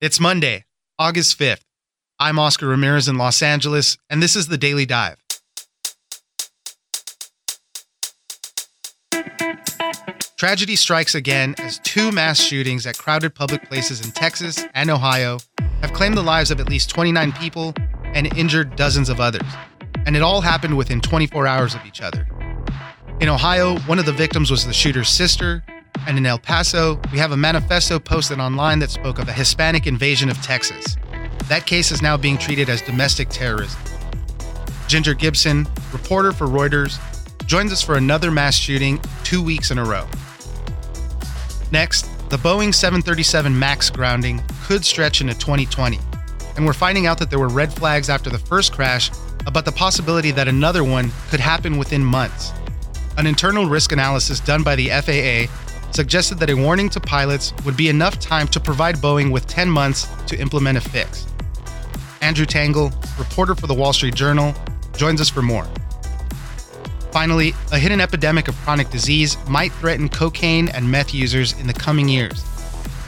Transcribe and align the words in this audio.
It's 0.00 0.20
Monday, 0.20 0.64
August 0.96 1.36
5th. 1.40 1.64
I'm 2.20 2.38
Oscar 2.38 2.68
Ramirez 2.68 3.08
in 3.08 3.18
Los 3.18 3.42
Angeles, 3.42 3.98
and 4.08 4.22
this 4.22 4.36
is 4.36 4.46
the 4.46 4.56
Daily 4.56 4.86
Dive. 4.86 5.16
Tragedy 10.36 10.76
strikes 10.76 11.16
again 11.16 11.56
as 11.58 11.80
two 11.80 12.12
mass 12.12 12.40
shootings 12.40 12.86
at 12.86 12.96
crowded 12.96 13.34
public 13.34 13.68
places 13.68 14.06
in 14.06 14.12
Texas 14.12 14.64
and 14.72 14.88
Ohio 14.88 15.40
have 15.80 15.92
claimed 15.92 16.16
the 16.16 16.22
lives 16.22 16.52
of 16.52 16.60
at 16.60 16.68
least 16.68 16.90
29 16.90 17.32
people 17.32 17.74
and 18.04 18.32
injured 18.38 18.76
dozens 18.76 19.08
of 19.08 19.18
others. 19.18 19.50
And 20.06 20.14
it 20.14 20.22
all 20.22 20.42
happened 20.42 20.76
within 20.76 21.00
24 21.00 21.48
hours 21.48 21.74
of 21.74 21.84
each 21.84 22.00
other. 22.02 22.24
In 23.18 23.28
Ohio, 23.28 23.80
one 23.80 23.98
of 23.98 24.06
the 24.06 24.12
victims 24.12 24.48
was 24.48 24.64
the 24.64 24.72
shooter's 24.72 25.08
sister, 25.08 25.64
and 26.06 26.18
in 26.18 26.26
El 26.26 26.38
Paso, 26.38 27.00
we 27.12 27.18
have 27.18 27.32
a 27.32 27.36
manifesto 27.36 27.98
posted 27.98 28.38
online 28.40 28.78
that 28.78 28.90
spoke 28.90 29.18
of 29.18 29.28
a 29.28 29.32
Hispanic 29.32 29.86
invasion 29.86 30.28
of 30.28 30.40
Texas. 30.42 30.96
That 31.48 31.66
case 31.66 31.90
is 31.90 32.02
now 32.02 32.16
being 32.16 32.38
treated 32.38 32.68
as 32.68 32.82
domestic 32.82 33.28
terrorism. 33.28 33.80
Ginger 34.86 35.14
Gibson, 35.14 35.66
reporter 35.92 36.32
for 36.32 36.46
Reuters, 36.46 36.98
joins 37.46 37.72
us 37.72 37.82
for 37.82 37.96
another 37.96 38.30
mass 38.30 38.54
shooting 38.54 39.00
two 39.24 39.42
weeks 39.42 39.70
in 39.70 39.78
a 39.78 39.84
row. 39.84 40.06
Next, 41.72 42.02
the 42.30 42.36
Boeing 42.36 42.74
737 42.74 43.58
MAX 43.58 43.90
grounding 43.90 44.42
could 44.64 44.84
stretch 44.84 45.20
into 45.20 45.34
2020, 45.34 45.98
and 46.56 46.66
we're 46.66 46.72
finding 46.72 47.06
out 47.06 47.18
that 47.18 47.30
there 47.30 47.38
were 47.38 47.48
red 47.48 47.72
flags 47.72 48.10
after 48.10 48.30
the 48.30 48.38
first 48.38 48.72
crash 48.72 49.10
about 49.46 49.64
the 49.64 49.72
possibility 49.72 50.30
that 50.30 50.48
another 50.48 50.84
one 50.84 51.10
could 51.30 51.40
happen 51.40 51.78
within 51.78 52.04
months. 52.04 52.52
An 53.16 53.26
internal 53.26 53.66
risk 53.66 53.92
analysis 53.92 54.40
done 54.40 54.62
by 54.62 54.76
the 54.76 54.88
FAA 54.88 55.52
suggested 55.90 56.38
that 56.38 56.50
a 56.50 56.54
warning 56.54 56.88
to 56.90 57.00
pilots 57.00 57.52
would 57.64 57.76
be 57.76 57.88
enough 57.88 58.18
time 58.18 58.48
to 58.48 58.60
provide 58.60 58.96
Boeing 58.96 59.32
with 59.32 59.46
10 59.46 59.68
months 59.68 60.06
to 60.26 60.38
implement 60.38 60.78
a 60.78 60.80
fix. 60.80 61.26
Andrew 62.20 62.46
Tangel, 62.46 62.92
reporter 63.18 63.54
for 63.54 63.66
the 63.66 63.74
Wall 63.74 63.92
Street 63.92 64.14
Journal, 64.14 64.54
joins 64.96 65.20
us 65.20 65.28
for 65.28 65.42
more. 65.42 65.66
Finally, 67.10 67.54
a 67.72 67.78
hidden 67.78 68.00
epidemic 68.00 68.48
of 68.48 68.56
chronic 68.56 68.90
disease 68.90 69.36
might 69.48 69.72
threaten 69.72 70.08
cocaine 70.08 70.68
and 70.68 70.90
meth 70.90 71.14
users 71.14 71.58
in 71.58 71.66
the 71.66 71.72
coming 71.72 72.08
years. 72.08 72.44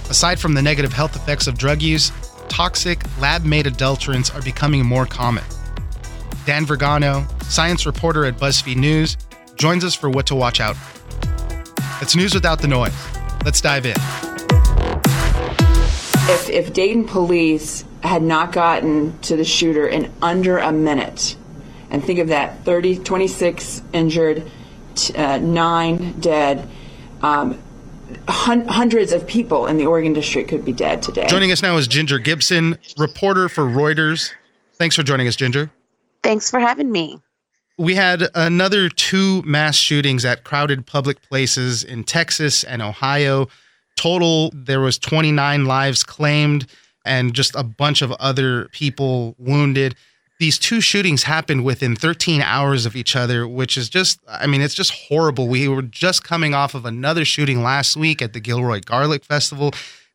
Aside 0.09 0.41
from 0.41 0.55
the 0.55 0.63
negative 0.63 0.93
health 0.93 1.15
effects 1.15 1.47
of 1.47 1.59
drug 1.59 1.83
use, 1.83 2.11
toxic, 2.49 3.05
lab 3.21 3.45
made 3.45 3.67
adulterants 3.67 4.35
are 4.35 4.43
becoming 4.43 4.85
more 4.85 5.07
common. 5.07 5.45
Dan 6.47 6.67
Vergano, 6.67 7.27
science 7.43 7.87
reporter 7.87 8.25
at 8.25 8.37
BuzzFeed 8.37 8.77
News, 8.77 9.17
joins 9.57 9.85
us 9.85 9.95
for 9.95 10.11
what 10.11 10.27
to 10.27 10.35
watch 10.35 10.61
out 10.61 10.77
for. 10.77 11.00
It's 12.01 12.17
news 12.17 12.35
without 12.35 12.61
the 12.61 12.69
noise. 12.69 12.95
Let's 13.45 13.61
dive 13.61 13.87
in. 13.87 13.95
If, 16.33 16.49
if 16.49 16.73
Dayton 16.73 17.07
police 17.07 17.85
had 18.03 18.23
not 18.23 18.53
gotten 18.53 19.19
to 19.21 19.37
the 19.37 19.45
shooter 19.45 19.87
in 19.87 20.11
under 20.23 20.59
a 20.59 20.73
minute, 20.73 21.37
and 21.91 22.03
think 22.03 22.19
of 22.19 22.29
that 22.29 22.65
30, 22.65 22.99
26 23.01 23.83
injured, 23.93 24.51
t- 24.95 25.15
uh, 25.15 25.39
nine 25.39 26.19
dead, 26.21 26.69
um, 27.21 27.61
hun- 28.29 28.67
hundreds 28.67 29.13
of 29.13 29.27
people 29.27 29.67
in 29.67 29.77
the 29.77 29.87
Oregon 29.87 30.13
district 30.13 30.49
could 30.49 30.65
be 30.65 30.73
dead 30.73 31.03
today. 31.03 31.27
Joining 31.27 31.53
us 31.53 31.63
now 31.63 31.77
is 31.77 31.87
Ginger 31.89 32.19
Gibson, 32.19 32.79
reporter 32.97 33.49
for 33.49 33.65
Reuters. 33.65 34.33
Thanks 34.75 34.97
for 34.97 35.03
joining 35.03 35.29
us, 35.29 35.37
Ginger. 35.37 35.71
Thanks 36.23 36.51
for 36.51 36.61
having 36.61 36.91
me. 36.91 37.21
We 37.79 37.95
had 37.95 38.29
another 38.35 38.89
two 38.89 39.43
mass 39.43 39.77
shootings 39.77 40.25
at 40.25 40.45
crowded 40.45 40.87
public 40.87 41.23
places 41.23 41.83
in 41.83 42.05
Texas 42.05 42.63
and 42.63 42.83
Ohio. 42.83 43.49
Total, 43.97 44.51
there 44.55 44.81
was 44.81 44.99
29 44.99 45.65
lives 45.65 46.05
claimed 46.05 46.67
and 47.05 47.35
just 47.35 47.55
a 47.55 47.63
bunch 47.63 48.03
of 48.03 48.13
other 48.13 48.69
people 48.73 49.35
wounded. 49.39 49.95
These 50.39 50.59
two 50.59 50.81
shootings 50.81 51.25
happened 51.25 51.65
within 51.65 51.97
13 51.97 52.41
hours 52.41 52.87
of 52.87 52.97
each 52.97 53.15
other, 53.15 53.47
which 53.47 53.77
is 53.77 53.89
just, 53.89 54.21
I 54.29 54.47
mean, 54.47 54.63
it's 54.63 54.75
just 54.75 54.93
horrible. 55.09 55.49
We 55.49 55.69
were 55.69 55.83
just 55.83 56.25
coming 56.25 56.55
off 56.55 56.75
of 56.75 56.87
another 56.87 57.25
shooting 57.25 57.63
last 57.63 57.97
week 57.97 58.23
at 58.23 58.33
the 58.33 58.41
Gilroy 58.41 58.81
Garlic 58.81 59.25
Festival. 59.25 59.73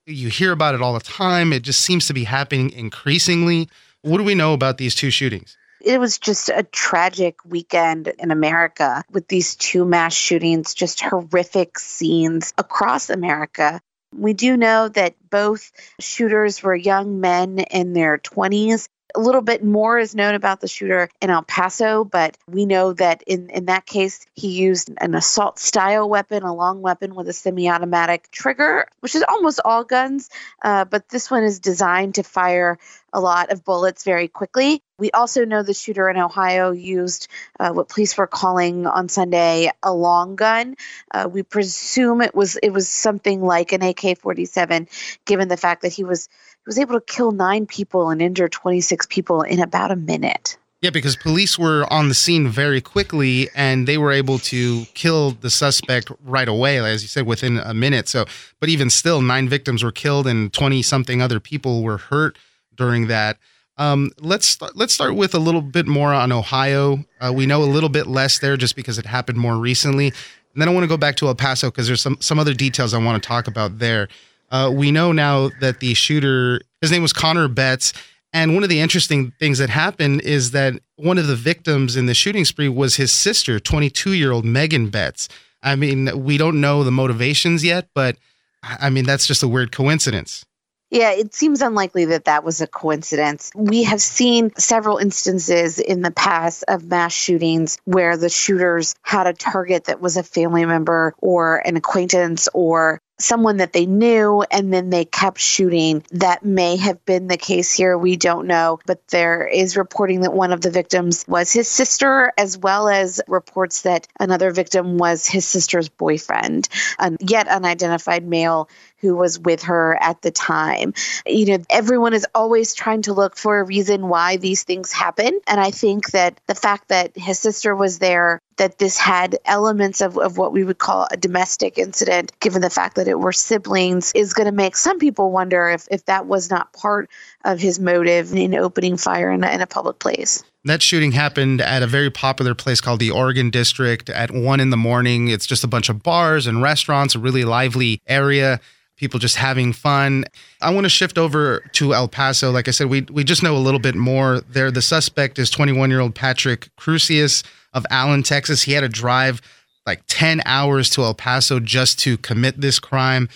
You 0.08 0.30
hear 0.30 0.52
about 0.52 0.76
it 0.76 0.82
all 0.82 0.94
the 0.94 1.00
time. 1.00 1.54
It 1.54 1.64
just 1.64 1.82
seems 1.82 2.08
to 2.08 2.14
be 2.14 2.24
happening 2.24 2.72
increasingly. 2.72 3.70
What 4.02 4.18
do 4.18 4.24
we 4.24 4.36
know 4.36 4.54
about 4.54 4.78
these 4.78 4.96
two 4.96 5.10
shootings? 5.12 5.58
It 5.86 6.00
was 6.00 6.18
just 6.18 6.50
a 6.50 6.64
tragic 6.64 7.38
weekend 7.46 8.08
in 8.08 8.32
America 8.32 9.04
with 9.12 9.28
these 9.28 9.56
two 9.56 9.86
mass 9.86 10.16
shootings, 10.16 10.74
just 10.74 11.00
horrific 11.00 11.78
scenes 11.78 12.56
across 12.58 13.12
America. 13.12 13.80
We 14.12 14.34
do 14.34 14.58
know 14.58 14.90
that 14.90 15.14
both 15.30 15.72
shooters 16.00 16.64
were 16.64 16.76
young 16.76 17.22
men 17.22 17.60
in 17.60 17.94
their 17.94 18.18
20s. 18.18 18.88
A 19.16 19.20
little 19.20 19.42
bit 19.42 19.64
more 19.64 19.98
is 19.98 20.14
known 20.14 20.36
about 20.36 20.60
the 20.60 20.68
shooter 20.68 21.10
in 21.22 21.30
El 21.30 21.44
Paso, 21.44 22.04
but 22.04 22.38
we 22.48 22.66
know 22.66 22.94
that 22.94 23.24
in, 23.26 23.50
in 23.50 23.66
that 23.66 23.86
case, 23.86 24.26
he 24.34 24.50
used 24.50 24.92
an 24.98 25.16
assault 25.16 25.58
style 25.58 26.10
weapon, 26.10 26.44
a 26.44 26.54
long 26.54 26.82
weapon 26.82 27.16
with 27.16 27.30
a 27.30 27.34
semi 27.34 27.70
automatic 27.70 28.30
trigger, 28.32 28.88
which 29.00 29.16
is 29.16 29.24
almost 29.28 29.62
all 29.64 29.84
guns, 29.84 30.30
uh, 30.64 30.84
but 30.86 31.08
this 31.10 31.32
one 31.32 31.44
is 31.44 31.60
designed 31.60 32.16
to 32.16 32.24
fire 32.24 32.78
a 33.16 33.20
lot 33.22 33.50
of 33.50 33.64
bullets 33.64 34.04
very 34.04 34.28
quickly. 34.28 34.82
We 35.00 35.12
also 35.12 35.46
know 35.46 35.64
the 35.64 35.74
shooter 35.74 36.10
in 36.10 36.18
Ohio 36.18 36.72
used 36.72 37.30
uh, 37.60 37.72
what 37.72 37.88
police 37.88 38.18
were 38.18 38.28
calling 38.28 38.86
on 38.86 39.08
Sunday 39.08 39.72
a 39.82 39.94
long 39.94 40.36
gun. 40.36 40.76
Uh, 41.12 41.30
we 41.32 41.42
presume 41.42 42.22
it 42.22 42.36
was 42.36 42.58
it 42.58 42.72
was 42.72 42.90
something 42.90 43.42
like 43.42 43.72
an 43.72 43.82
AK-47, 43.82 44.90
given 45.26 45.48
the 45.48 45.58
fact 45.58 45.84
that 45.84 45.94
he 45.94 46.04
was 46.04 46.28
was 46.66 46.78
able 46.78 47.00
to 47.00 47.06
kill 47.06 47.32
nine 47.32 47.66
people 47.66 48.10
and 48.10 48.22
injure 48.22 48.50
26 48.50 49.06
people 49.08 49.42
in 49.42 49.60
about 49.60 49.92
a 49.92 49.96
minute. 49.96 50.58
Yeah, 50.82 50.90
because 50.92 51.16
police 51.16 51.58
were 51.58 51.92
on 51.92 52.10
the 52.10 52.14
scene 52.14 52.48
very 52.48 52.82
quickly 52.82 53.50
and 53.56 53.88
they 53.88 53.98
were 53.98 54.12
able 54.12 54.38
to 54.40 54.86
kill 54.94 55.32
the 55.32 55.50
suspect 55.50 56.12
right 56.24 56.48
away, 56.48 56.78
as 56.78 57.02
you 57.02 57.08
said, 57.08 57.26
within 57.26 57.58
a 57.58 57.74
minute. 57.74 58.08
So, 58.08 58.26
but 58.60 58.70
even 58.70 58.90
still, 58.90 59.22
nine 59.22 59.50
victims 59.50 59.84
were 59.84 59.92
killed 59.92 60.28
and 60.28 60.54
20 60.54 60.82
something 60.84 61.22
other 61.22 61.40
people 61.40 61.82
were 61.82 61.98
hurt 61.98 62.38
during 62.76 63.08
that. 63.08 63.38
Um, 63.78 64.12
let's 64.20 64.46
start, 64.46 64.76
let's 64.76 64.94
start 64.94 65.16
with 65.16 65.34
a 65.34 65.40
little 65.40 65.62
bit 65.62 65.88
more 65.88 66.14
on 66.14 66.32
Ohio. 66.32 67.04
Uh, 67.20 67.34
we 67.34 67.46
know 67.46 67.64
a 67.64 67.66
little 67.66 67.90
bit 67.90 68.08
less 68.08 68.40
there 68.40 68.56
just 68.56 68.76
because 68.76 68.98
it 68.98 69.06
happened 69.06 69.38
more 69.38 69.58
recently. 69.58 70.08
And 70.08 70.62
then 70.62 70.70
I 70.70 70.72
want 70.72 70.84
to 70.84 70.88
go 70.88 70.98
back 70.98 71.16
to 71.18 71.28
El 71.28 71.36
Paso 71.36 71.70
because 71.70 71.88
there's 71.88 72.02
some 72.02 72.18
some 72.22 72.40
other 72.40 72.54
details 72.54 72.94
I 72.94 73.04
want 73.04 73.22
to 73.22 73.28
talk 73.28 73.48
about 73.48 73.80
there. 73.80 74.08
Uh, 74.52 74.72
we 74.74 74.92
know 74.92 75.12
now 75.12 75.50
that 75.60 75.80
the 75.80 75.94
shooter, 75.94 76.62
his 76.82 76.92
name 76.92 77.02
was 77.02 77.14
Connor 77.14 77.48
Betts, 77.48 77.94
and 78.36 78.54
one 78.54 78.64
of 78.64 78.70
the 78.70 78.82
interesting 78.82 79.32
things 79.40 79.60
that 79.60 79.70
happened 79.70 80.22
is 80.22 80.52
that 80.52 80.74
one 80.98 81.18
of 81.18 81.28
the 81.28 81.38
victims 81.38 81.96
in 81.96 82.06
the 82.06 82.14
shooting 82.14 82.44
spree 82.44 82.68
was 82.68 82.98
his 82.98 83.12
sister, 83.12 83.60
22 83.62 84.12
year 84.12 84.34
old 84.34 84.44
Megan 84.44 84.90
Betts. 84.90 85.30
I 85.64 85.76
mean, 85.76 86.24
we 86.24 86.38
don't 86.38 86.60
know 86.60 86.84
the 86.84 86.92
motivations 86.92 87.64
yet, 87.64 87.88
but 87.94 88.18
I 88.62 88.90
mean 88.90 89.06
that's 89.06 89.26
just 89.26 89.42
a 89.42 89.48
weird 89.48 89.72
coincidence. 89.72 90.46
Yeah, 90.92 91.12
it 91.12 91.34
seems 91.34 91.62
unlikely 91.62 92.06
that 92.06 92.26
that 92.26 92.44
was 92.44 92.62
a 92.62 92.68
coincidence. 92.68 93.52
We 93.56 93.84
have 93.84 94.02
seen 94.02 94.52
several 94.58 94.98
instances 94.98 95.80
in 95.80 96.02
the 96.02 96.12
past 96.12 96.64
of 96.68 96.86
mass 96.86 97.12
shootings 97.12 97.80
where 97.86 98.18
the 98.18 98.30
shooters 98.30 98.96
had 99.02 99.28
a 99.28 99.34
target 99.34 99.86
that 99.86 100.00
was 100.00 100.16
a 100.16 100.24
family 100.24 100.66
member 100.66 101.16
or 101.20 101.58
an 101.66 101.76
acquaintance 101.76 102.48
or 102.54 103.02
someone 103.18 103.58
that 103.58 103.74
they 103.74 103.86
knew 103.86 104.44
and 104.52 104.74
then 104.74 104.90
they 104.90 105.06
kept 105.06 105.40
shooting. 105.40 106.04
That 106.12 106.44
may 106.44 106.76
have 106.78 107.04
been 107.06 107.28
the 107.28 107.38
case 107.38 107.74
here. 107.74 107.98
We 107.98 108.16
don't 108.16 108.48
know. 108.48 108.80
But 108.86 109.08
there 109.08 109.48
is 109.48 109.78
reporting 109.78 110.22
that 110.22 110.34
one 110.34 110.52
of 110.52 110.62
the 110.62 110.72
victims 110.72 111.26
was 111.28 111.52
his 111.52 111.68
sister, 111.68 112.34
as 112.38 112.58
well 112.58 112.90
as 112.90 113.22
reports 113.28 113.84
that 113.84 114.08
another 114.20 114.52
victim 114.52 114.98
was 114.98 115.28
his 115.28 115.46
sister's 115.46 115.90
boyfriend, 115.90 116.68
a 117.00 117.16
yet 117.20 117.48
unidentified 117.48 118.26
male 118.26 118.70
who 119.00 119.16
was 119.16 119.38
with 119.38 119.64
her 119.64 119.96
at 120.02 120.22
the 120.22 120.32
time. 120.32 120.94
You 121.26 121.46
know, 121.58 121.64
everyone 121.70 122.14
is 122.14 122.26
always 122.34 122.74
trying 122.74 123.04
to 123.04 123.14
look 123.14 123.38
for 123.38 123.60
a 123.60 123.64
reason 123.64 124.08
why 124.08 124.38
these 124.38 124.64
things 124.64 124.92
happen. 124.92 125.40
And 125.48 125.60
I 125.60 125.72
think 125.72 126.12
that 126.12 126.40
the 126.48 126.56
fact 126.56 126.88
that 126.88 127.16
his 127.16 127.40
sister 127.40 127.76
was 127.76 128.00
there, 128.00 128.42
that 128.58 128.78
this 128.78 128.98
had 128.98 129.38
elements 129.46 130.02
of, 130.02 130.18
of 130.18 130.38
what 130.38 130.54
we 130.54 130.64
would 130.64 130.78
call 130.78 131.08
a 131.12 131.18
domestic 131.18 131.78
incident, 131.78 132.32
given 132.40 132.62
the 132.62 132.70
fact 132.70 132.96
that 132.96 133.08
it 133.08 133.20
were 133.20 133.34
siblings, 133.34 134.12
is 134.16 134.34
going 134.34 134.46
to 134.46 134.52
make 134.52 134.76
some 134.76 135.00
people 135.00 135.32
wonder 135.32 135.70
if, 135.70 135.88
if 135.92 136.06
that 136.06 136.26
was 136.26 136.50
not 136.50 136.72
part 136.74 137.10
of 137.44 137.60
his 137.60 137.80
motive 137.80 138.34
in 138.34 138.56
opening 138.56 138.98
fire 138.98 139.30
in 139.32 139.44
a, 139.44 139.50
in 139.50 139.62
a 139.62 139.68
public 139.68 140.00
place. 140.00 140.44
That 140.64 140.82
shooting 140.82 141.12
happened 141.12 141.62
at 141.62 141.84
a 141.84 141.88
very 141.88 142.10
popular 142.10 142.56
place 142.56 142.82
called 142.82 143.00
the 143.00 143.12
Oregon 143.12 143.50
District 143.52 144.10
at 144.10 144.32
one 144.32 144.60
in 144.60 144.72
the 144.72 144.78
morning. 144.78 145.28
It's 145.28 145.46
just 145.46 145.64
a 145.64 145.68
bunch 145.68 145.90
of 145.90 146.02
bars 146.02 146.48
and 146.48 146.62
restaurants, 146.62 147.14
a 147.14 147.20
really 147.20 147.46
lively 147.46 148.02
area 148.08 148.60
people 148.98 149.20
just 149.20 149.36
having 149.36 149.74
fun. 149.74 150.26
I 150.62 150.74
want 150.74 150.86
to 150.86 150.90
shift 150.90 151.18
over 151.18 151.60
to 151.74 151.94
El 151.94 152.08
Paso. 152.08 152.52
Like 152.52 152.68
I 152.68 152.72
said, 152.72 152.88
we 152.88 153.02
we 153.02 153.24
just 153.24 153.44
know 153.44 153.56
a 153.56 153.60
little 153.60 153.80
bit 153.80 153.96
more 153.96 154.42
there. 154.50 154.72
The 154.72 154.82
suspect 154.82 155.38
is 155.38 155.50
21 155.50 155.90
year 155.90 156.00
old 156.00 156.16
Patrick 156.16 156.70
Crusius 156.78 157.44
of 157.76 157.86
Allen, 157.92 158.24
Texas. 158.24 158.64
He 158.64 158.72
had 158.72 158.82
to 158.82 158.90
drive 158.90 159.42
like 159.86 160.02
10 160.08 160.42
hours 160.46 160.90
to 160.92 161.04
El 161.04 161.14
Paso 161.14 161.60
just 161.60 162.00
to 162.00 162.18
commit 162.18 162.60
this 162.60 162.80
crime. 162.80 163.30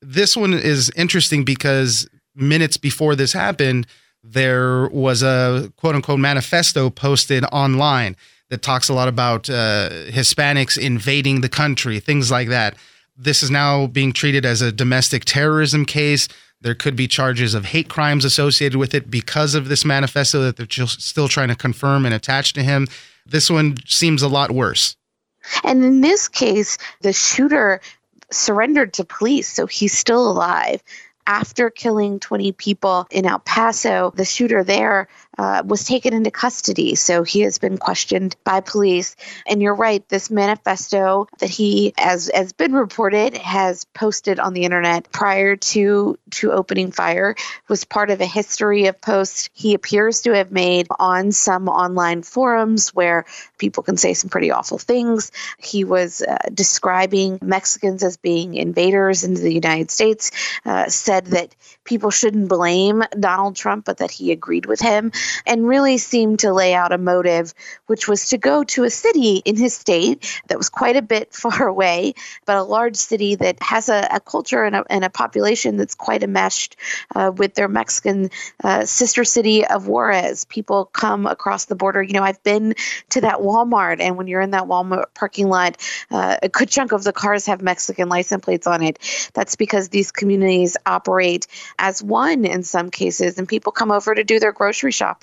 This 0.00 0.36
one 0.36 0.54
is 0.54 0.92
interesting 0.94 1.44
because 1.44 2.08
minutes 2.36 2.76
before 2.76 3.16
this 3.16 3.32
happened, 3.32 3.88
there 4.22 4.88
was 4.88 5.22
a 5.22 5.72
quote 5.76 5.96
unquote 5.96 6.20
manifesto 6.20 6.90
posted 6.90 7.44
online 7.50 8.14
that 8.50 8.62
talks 8.62 8.88
a 8.88 8.94
lot 8.94 9.08
about 9.08 9.50
uh, 9.50 9.90
Hispanics 10.08 10.78
invading 10.78 11.40
the 11.40 11.48
country, 11.48 11.98
things 11.98 12.30
like 12.30 12.48
that. 12.48 12.76
This 13.16 13.42
is 13.42 13.50
now 13.50 13.86
being 13.86 14.12
treated 14.12 14.44
as 14.44 14.62
a 14.62 14.70
domestic 14.70 15.24
terrorism 15.24 15.84
case. 15.84 16.28
There 16.60 16.74
could 16.74 16.96
be 16.96 17.08
charges 17.08 17.54
of 17.54 17.66
hate 17.66 17.88
crimes 17.88 18.24
associated 18.24 18.78
with 18.78 18.94
it 18.94 19.10
because 19.10 19.54
of 19.54 19.68
this 19.68 19.84
manifesto 19.84 20.42
that 20.42 20.56
they're 20.56 20.86
still 20.86 21.28
trying 21.28 21.48
to 21.48 21.56
confirm 21.56 22.04
and 22.04 22.14
attach 22.14 22.52
to 22.54 22.62
him. 22.62 22.86
This 23.26 23.50
one 23.50 23.76
seems 23.86 24.22
a 24.22 24.28
lot 24.28 24.50
worse. 24.50 24.96
And 25.64 25.84
in 25.84 26.00
this 26.00 26.28
case, 26.28 26.78
the 27.00 27.12
shooter 27.12 27.80
surrendered 28.30 28.92
to 28.94 29.04
police, 29.04 29.48
so 29.48 29.66
he's 29.66 29.96
still 29.96 30.28
alive 30.30 30.82
after 31.26 31.70
killing 31.70 32.20
20 32.20 32.52
people 32.52 33.06
in 33.10 33.26
El 33.26 33.40
Paso, 33.40 34.12
the 34.16 34.24
shooter 34.24 34.62
there 34.62 35.08
uh, 35.38 35.62
was 35.64 35.84
taken 35.84 36.14
into 36.14 36.30
custody. 36.30 36.94
So 36.94 37.22
he 37.22 37.40
has 37.40 37.58
been 37.58 37.78
questioned 37.78 38.36
by 38.44 38.60
police. 38.60 39.16
And 39.46 39.60
you're 39.60 39.74
right, 39.74 40.06
this 40.08 40.30
manifesto 40.30 41.28
that 41.38 41.50
he, 41.50 41.92
as 41.98 42.30
has 42.34 42.52
been 42.52 42.72
reported, 42.72 43.36
has 43.36 43.84
posted 43.84 44.38
on 44.38 44.54
the 44.54 44.64
internet 44.64 45.10
prior 45.12 45.56
to 45.56 46.18
to 46.30 46.52
opening 46.52 46.90
fire 46.90 47.34
was 47.68 47.84
part 47.84 48.10
of 48.10 48.20
a 48.20 48.26
history 48.26 48.86
of 48.86 49.00
posts 49.00 49.48
he 49.52 49.74
appears 49.74 50.22
to 50.22 50.34
have 50.34 50.50
made 50.50 50.86
on 50.98 51.32
some 51.32 51.68
online 51.68 52.22
forums 52.22 52.94
where 52.94 53.24
people 53.58 53.82
can 53.82 53.96
say 53.96 54.14
some 54.14 54.30
pretty 54.30 54.50
awful 54.50 54.78
things. 54.78 55.32
He 55.58 55.84
was 55.84 56.22
uh, 56.22 56.38
describing 56.52 57.38
Mexicans 57.42 58.02
as 58.02 58.16
being 58.16 58.54
invaders 58.54 59.24
into 59.24 59.40
the 59.40 59.52
United 59.52 59.90
States, 59.90 60.30
uh, 60.64 60.88
said 60.88 61.26
that 61.26 61.54
people 61.84 62.10
shouldn't 62.10 62.48
blame 62.48 63.02
Donald 63.18 63.56
Trump, 63.56 63.84
but 63.84 63.98
that 63.98 64.10
he 64.10 64.32
agreed 64.32 64.66
with 64.66 64.80
him, 64.80 65.12
and 65.46 65.66
really 65.66 65.98
seemed 65.98 66.40
to 66.40 66.52
lay 66.52 66.74
out 66.74 66.92
a 66.92 66.98
motive, 66.98 67.54
which 67.86 68.08
was 68.08 68.30
to 68.30 68.38
go 68.38 68.64
to 68.64 68.84
a 68.84 68.90
city 68.90 69.42
in 69.44 69.56
his 69.56 69.74
state 69.74 70.40
that 70.48 70.58
was 70.58 70.68
quite 70.68 70.96
a 70.96 71.02
bit 71.02 71.32
far 71.34 71.66
away, 71.66 72.14
but 72.44 72.56
a 72.56 72.62
large 72.62 72.96
city 72.96 73.34
that 73.34 73.62
has 73.62 73.88
a, 73.88 74.08
a 74.12 74.20
culture 74.20 74.64
and 74.64 74.76
a, 74.76 74.84
and 74.90 75.04
a, 75.04 75.10
population 75.16 75.78
that's 75.78 75.94
quite 75.94 76.22
enmeshed 76.22 76.76
uh, 77.14 77.32
with 77.34 77.54
their 77.54 77.68
Mexican 77.68 78.28
uh, 78.62 78.84
sister 78.84 79.24
city 79.24 79.64
of 79.64 79.88
Juarez. 79.88 80.44
People 80.44 80.84
come 80.84 81.26
across 81.26 81.64
the 81.64 81.74
border. 81.74 82.02
You 82.02 82.12
know, 82.12 82.22
I've 82.22 82.42
been 82.42 82.74
to 83.10 83.22
that 83.22 83.38
Walmart, 83.38 84.00
and 84.00 84.18
when 84.18 84.26
you're 84.26 84.42
in 84.42 84.50
that 84.50 84.64
Walmart 84.64 85.06
parking 85.14 85.48
lot, 85.48 85.78
uh, 86.10 86.36
a 86.42 86.50
good 86.50 86.68
chunk 86.68 86.92
of 86.92 87.02
the 87.02 87.14
cars 87.14 87.46
have 87.46 87.62
Mexican 87.62 88.10
license 88.10 88.44
plates 88.44 88.66
on 88.66 88.82
it. 88.82 88.98
That's 89.32 89.56
because 89.56 89.88
these 89.88 90.12
communities 90.12 90.76
operate 90.84 91.46
as 91.78 92.02
one 92.02 92.44
in 92.44 92.62
some 92.62 92.90
cases, 92.90 93.38
and 93.38 93.48
people 93.48 93.72
come 93.72 93.90
over 93.90 94.14
to 94.14 94.22
do 94.22 94.38
their 94.38 94.52
grocery 94.52 94.92
shopping 94.92 95.15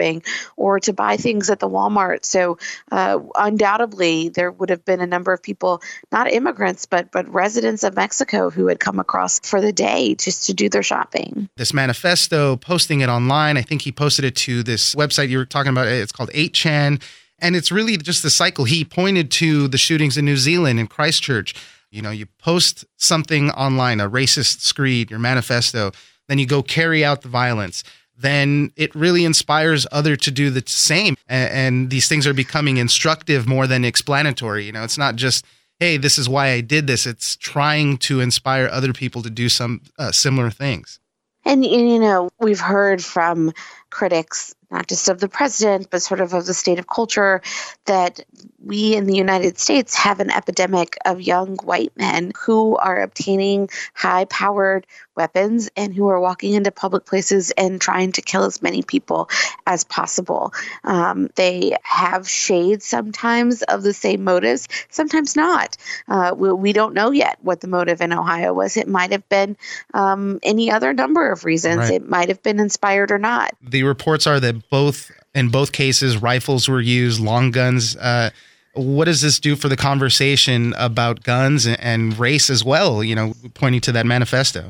or 0.55 0.79
to 0.81 0.93
buy 0.93 1.17
things 1.17 1.49
at 1.49 1.59
the 1.59 1.69
Walmart. 1.69 2.25
So, 2.25 2.57
uh, 2.91 3.19
undoubtedly, 3.35 4.29
there 4.29 4.51
would 4.51 4.69
have 4.69 4.85
been 4.85 5.01
a 5.01 5.07
number 5.07 5.33
of 5.33 5.41
people, 5.41 5.81
not 6.11 6.31
immigrants, 6.31 6.85
but 6.85 7.11
but 7.11 7.31
residents 7.33 7.83
of 7.83 7.95
Mexico 7.95 8.49
who 8.49 8.67
had 8.67 8.79
come 8.79 8.99
across 8.99 9.39
for 9.39 9.61
the 9.61 9.73
day 9.73 10.15
just 10.15 10.45
to 10.47 10.53
do 10.53 10.69
their 10.69 10.83
shopping. 10.83 11.49
This 11.57 11.73
manifesto, 11.73 12.55
posting 12.55 13.01
it 13.01 13.09
online, 13.09 13.57
I 13.57 13.61
think 13.61 13.81
he 13.81 13.91
posted 13.91 14.25
it 14.25 14.35
to 14.37 14.63
this 14.63 14.95
website 14.95 15.29
you 15.29 15.37
were 15.37 15.45
talking 15.45 15.71
about. 15.71 15.87
It's 15.87 16.11
called 16.11 16.31
8chan. 16.31 17.01
And 17.39 17.55
it's 17.57 17.71
really 17.71 17.97
just 17.97 18.23
the 18.23 18.29
cycle. 18.29 18.63
He 18.63 18.85
pointed 18.85 19.29
to 19.31 19.67
the 19.67 19.77
shootings 19.77 20.17
in 20.17 20.23
New 20.23 20.37
Zealand 20.37 20.79
in 20.79 20.87
Christchurch. 20.87 21.53
You 21.91 22.01
know, 22.01 22.09
you 22.09 22.25
post 22.39 22.85
something 22.97 23.51
online, 23.51 23.99
a 23.99 24.09
racist 24.09 24.61
screed, 24.61 25.11
your 25.11 25.19
manifesto, 25.19 25.91
then 26.27 26.39
you 26.39 26.45
go 26.45 26.63
carry 26.63 27.03
out 27.03 27.21
the 27.21 27.27
violence. 27.27 27.83
Then 28.17 28.71
it 28.75 28.93
really 28.95 29.25
inspires 29.25 29.87
other 29.91 30.15
to 30.15 30.31
do 30.31 30.49
the 30.49 30.63
same. 30.65 31.15
And, 31.27 31.51
and 31.51 31.89
these 31.89 32.07
things 32.07 32.27
are 32.27 32.33
becoming 32.33 32.77
instructive 32.77 33.47
more 33.47 33.67
than 33.67 33.83
explanatory. 33.83 34.65
You 34.65 34.71
know, 34.71 34.83
it's 34.83 34.97
not 34.97 35.15
just, 35.15 35.45
hey, 35.79 35.97
this 35.97 36.17
is 36.17 36.29
why 36.29 36.49
I 36.49 36.61
did 36.61 36.87
this. 36.87 37.05
It's 37.05 37.35
trying 37.35 37.97
to 37.97 38.19
inspire 38.19 38.69
other 38.71 38.93
people 38.93 39.21
to 39.23 39.29
do 39.29 39.49
some 39.49 39.81
uh, 39.97 40.11
similar 40.11 40.49
things. 40.49 40.99
And, 41.45 41.65
you 41.65 41.99
know, 41.99 42.29
we've 42.39 42.59
heard 42.59 43.03
from 43.03 43.51
critics, 43.89 44.55
not 44.71 44.87
just 44.87 45.09
of 45.09 45.19
the 45.19 45.27
president, 45.27 45.89
but 45.89 46.01
sort 46.01 46.21
of 46.21 46.33
of 46.33 46.45
the 46.45 46.53
state 46.53 46.79
of 46.79 46.87
culture, 46.87 47.41
that 47.85 48.21
we 48.65 48.95
in 48.95 49.05
the 49.05 49.15
United 49.15 49.57
States 49.57 49.95
have 49.95 50.19
an 50.19 50.31
epidemic 50.31 50.97
of 51.05 51.21
young 51.21 51.57
white 51.57 51.91
men 51.97 52.31
who 52.39 52.77
are 52.77 53.01
obtaining 53.01 53.69
high 53.93 54.25
powered 54.25 54.87
weapons 55.15 55.69
and 55.75 55.93
who 55.93 56.07
are 56.07 56.19
walking 56.19 56.53
into 56.53 56.71
public 56.71 57.05
places 57.05 57.51
and 57.51 57.79
trying 57.79 58.11
to 58.11 58.21
kill 58.21 58.43
as 58.43 58.61
many 58.61 58.81
people 58.81 59.29
as 59.67 59.83
possible. 59.83 60.53
Um, 60.83 61.29
they 61.35 61.77
have 61.83 62.27
shades 62.27 62.85
sometimes 62.85 63.61
of 63.63 63.83
the 63.83 63.93
same 63.93 64.23
motives, 64.23 64.67
sometimes 64.89 65.35
not. 65.35 65.77
Uh, 66.07 66.33
we, 66.35 66.51
we, 66.53 66.73
don't 66.73 66.95
know 66.95 67.11
yet 67.11 67.37
what 67.41 67.61
the 67.61 67.67
motive 67.67 68.01
in 68.01 68.11
Ohio 68.11 68.53
was. 68.53 68.77
It 68.77 68.87
might 68.87 69.11
have 69.11 69.27
been 69.29 69.55
um, 69.93 70.39
any 70.41 70.71
other 70.71 70.91
number 70.93 71.31
of 71.31 71.45
reasons. 71.45 71.77
Right. 71.77 71.93
It 71.93 72.09
might 72.09 72.29
have 72.29 72.41
been 72.41 72.59
inspired 72.59 73.11
or 73.11 73.19
not. 73.19 73.53
The 73.61 73.83
reports 73.83 74.25
are 74.25 74.39
that 74.39 74.69
both 74.69 75.11
in 75.35 75.49
both 75.49 75.71
cases 75.71 76.17
rifles 76.17 76.67
were 76.67 76.81
used, 76.81 77.19
long 77.19 77.51
guns. 77.51 77.95
Uh, 77.95 78.31
what 78.73 79.05
does 79.05 79.21
this 79.21 79.39
do 79.39 79.55
for 79.55 79.69
the 79.69 79.77
conversation 79.77 80.73
about 80.77 81.23
guns 81.23 81.67
and 81.67 82.17
race 82.17 82.49
as 82.49 82.63
well? 82.63 83.03
You 83.03 83.15
know, 83.15 83.33
pointing 83.53 83.81
to 83.81 83.91
that 83.93 84.05
manifesto. 84.05 84.69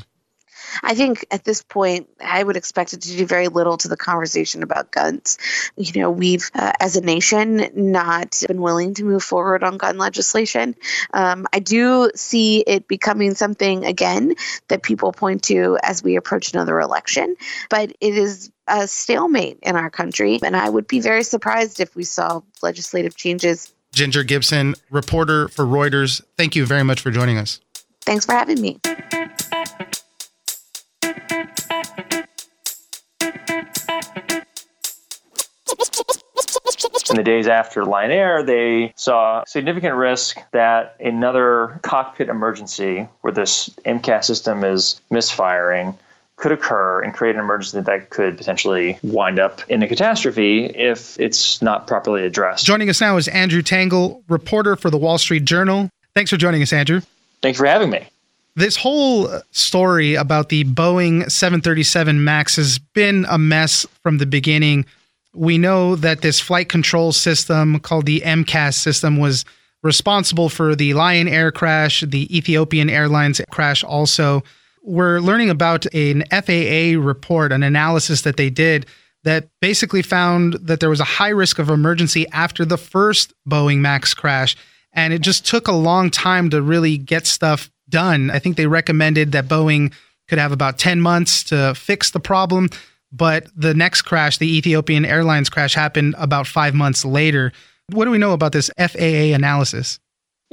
I 0.81 0.95
think 0.95 1.25
at 1.29 1.43
this 1.43 1.61
point, 1.61 2.09
I 2.19 2.41
would 2.41 2.57
expect 2.57 2.93
it 2.93 3.01
to 3.01 3.17
do 3.17 3.25
very 3.25 3.47
little 3.47 3.77
to 3.77 3.87
the 3.87 3.97
conversation 3.97 4.63
about 4.63 4.91
guns. 4.91 5.37
You 5.77 6.01
know, 6.01 6.09
we've, 6.09 6.49
uh, 6.55 6.71
as 6.79 6.95
a 6.95 7.01
nation, 7.01 7.69
not 7.75 8.41
been 8.47 8.61
willing 8.61 8.95
to 8.95 9.03
move 9.03 9.23
forward 9.23 9.63
on 9.63 9.77
gun 9.77 9.97
legislation. 9.97 10.75
Um, 11.13 11.45
I 11.53 11.59
do 11.59 12.09
see 12.15 12.61
it 12.61 12.87
becoming 12.87 13.35
something, 13.35 13.85
again, 13.85 14.35
that 14.69 14.83
people 14.83 15.11
point 15.11 15.43
to 15.43 15.77
as 15.83 16.01
we 16.01 16.15
approach 16.15 16.53
another 16.53 16.79
election, 16.79 17.35
but 17.69 17.91
it 18.01 18.17
is 18.17 18.51
a 18.67 18.87
stalemate 18.87 19.59
in 19.61 19.75
our 19.75 19.89
country. 19.89 20.39
And 20.43 20.55
I 20.55 20.69
would 20.69 20.87
be 20.87 21.01
very 21.01 21.23
surprised 21.23 21.79
if 21.79 21.95
we 21.95 22.03
saw 22.03 22.41
legislative 22.61 23.15
changes 23.15 23.73
Ginger 23.93 24.23
Gibson, 24.23 24.75
reporter 24.89 25.47
for 25.47 25.65
Reuters. 25.65 26.21
Thank 26.35 26.55
you 26.55 26.65
very 26.65 26.83
much 26.83 26.99
for 26.99 27.11
joining 27.11 27.37
us. 27.37 27.59
Thanks 28.01 28.25
for 28.25 28.33
having 28.33 28.59
me. 28.59 28.79
In 37.09 37.17
the 37.17 37.23
days 37.23 37.47
after 37.47 37.85
Lion 37.85 38.09
Air, 38.09 38.41
they 38.41 38.91
saw 38.95 39.43
significant 39.45 39.95
risk 39.95 40.39
that 40.51 40.95
another 40.99 41.79
cockpit 41.83 42.27
emergency 42.27 43.07
where 43.21 43.31
this 43.31 43.69
MCAS 43.85 44.23
system 44.23 44.63
is 44.63 44.99
misfiring 45.11 45.95
could 46.35 46.51
occur 46.51 47.01
and 47.01 47.13
create 47.13 47.35
an 47.35 47.41
emergency 47.41 47.79
that 47.79 48.09
could 48.09 48.37
potentially 48.37 48.97
wind 49.03 49.39
up 49.39 49.61
in 49.69 49.83
a 49.83 49.87
catastrophe 49.87 50.65
if 50.65 51.19
it's 51.19 51.61
not 51.61 51.87
properly 51.87 52.25
addressed. 52.25 52.65
Joining 52.65 52.89
us 52.89 52.99
now 52.99 53.17
is 53.17 53.27
Andrew 53.27 53.61
Tangel, 53.61 54.23
reporter 54.27 54.75
for 54.75 54.89
the 54.89 54.97
Wall 54.97 55.17
Street 55.17 55.45
Journal. 55.45 55.89
Thanks 56.15 56.31
for 56.31 56.37
joining 56.37 56.61
us, 56.61 56.73
Andrew. 56.73 57.01
Thanks 57.41 57.59
for 57.59 57.65
having 57.65 57.89
me. 57.89 58.07
This 58.55 58.75
whole 58.75 59.27
uh, 59.27 59.41
story 59.51 60.13
about 60.15 60.49
the 60.49 60.63
Boeing 60.63 61.29
737 61.29 62.23
MAX 62.23 62.55
has 62.57 62.77
been 62.77 63.25
a 63.29 63.37
mess 63.37 63.85
from 64.01 64.19
the 64.19 64.27
beginning. 64.27 64.85
We 65.33 65.57
know 65.57 65.95
that 65.95 66.21
this 66.21 66.39
flight 66.39 66.69
control 66.69 67.11
system 67.11 67.79
called 67.79 68.05
the 68.05 68.21
MCAS 68.21 68.75
system 68.75 69.17
was 69.17 69.43
responsible 69.81 70.49
for 70.49 70.75
the 70.75 70.93
Lion 70.93 71.27
Air 71.27 71.51
crash, 71.51 72.01
the 72.07 72.35
Ethiopian 72.35 72.89
Airlines 72.89 73.41
crash 73.49 73.83
also 73.83 74.43
we're 74.83 75.19
learning 75.19 75.49
about 75.49 75.85
an 75.93 76.23
FAA 76.29 76.99
report, 76.99 77.51
an 77.51 77.63
analysis 77.63 78.21
that 78.21 78.37
they 78.37 78.49
did 78.49 78.85
that 79.23 79.47
basically 79.61 80.01
found 80.01 80.53
that 80.53 80.81
there 80.81 80.89
was 80.89 80.99
a 80.99 81.05
high 81.05 81.29
risk 81.29 81.57
of 81.57 81.69
emergency 81.69 82.27
after 82.31 82.65
the 82.65 82.77
first 82.77 83.33
Boeing 83.47 83.77
MAX 83.79 84.13
crash. 84.13 84.55
And 84.91 85.13
it 85.13 85.21
just 85.21 85.45
took 85.45 85.67
a 85.67 85.73
long 85.73 86.09
time 86.11 86.49
to 86.49 86.61
really 86.61 86.97
get 86.97 87.25
stuff 87.25 87.71
done. 87.89 88.29
I 88.29 88.39
think 88.39 88.57
they 88.57 88.67
recommended 88.67 89.31
that 89.31 89.47
Boeing 89.47 89.93
could 90.27 90.39
have 90.39 90.51
about 90.51 90.77
10 90.77 91.01
months 91.01 91.43
to 91.45 91.73
fix 91.75 92.11
the 92.11 92.19
problem. 92.19 92.69
But 93.11 93.47
the 93.55 93.73
next 93.73 94.01
crash, 94.01 94.37
the 94.37 94.57
Ethiopian 94.57 95.05
Airlines 95.05 95.49
crash, 95.49 95.73
happened 95.73 96.15
about 96.17 96.47
five 96.47 96.73
months 96.73 97.05
later. 97.05 97.53
What 97.91 98.05
do 98.05 98.11
we 98.11 98.17
know 98.17 98.33
about 98.33 98.51
this 98.51 98.69
FAA 98.77 99.33
analysis? 99.35 99.99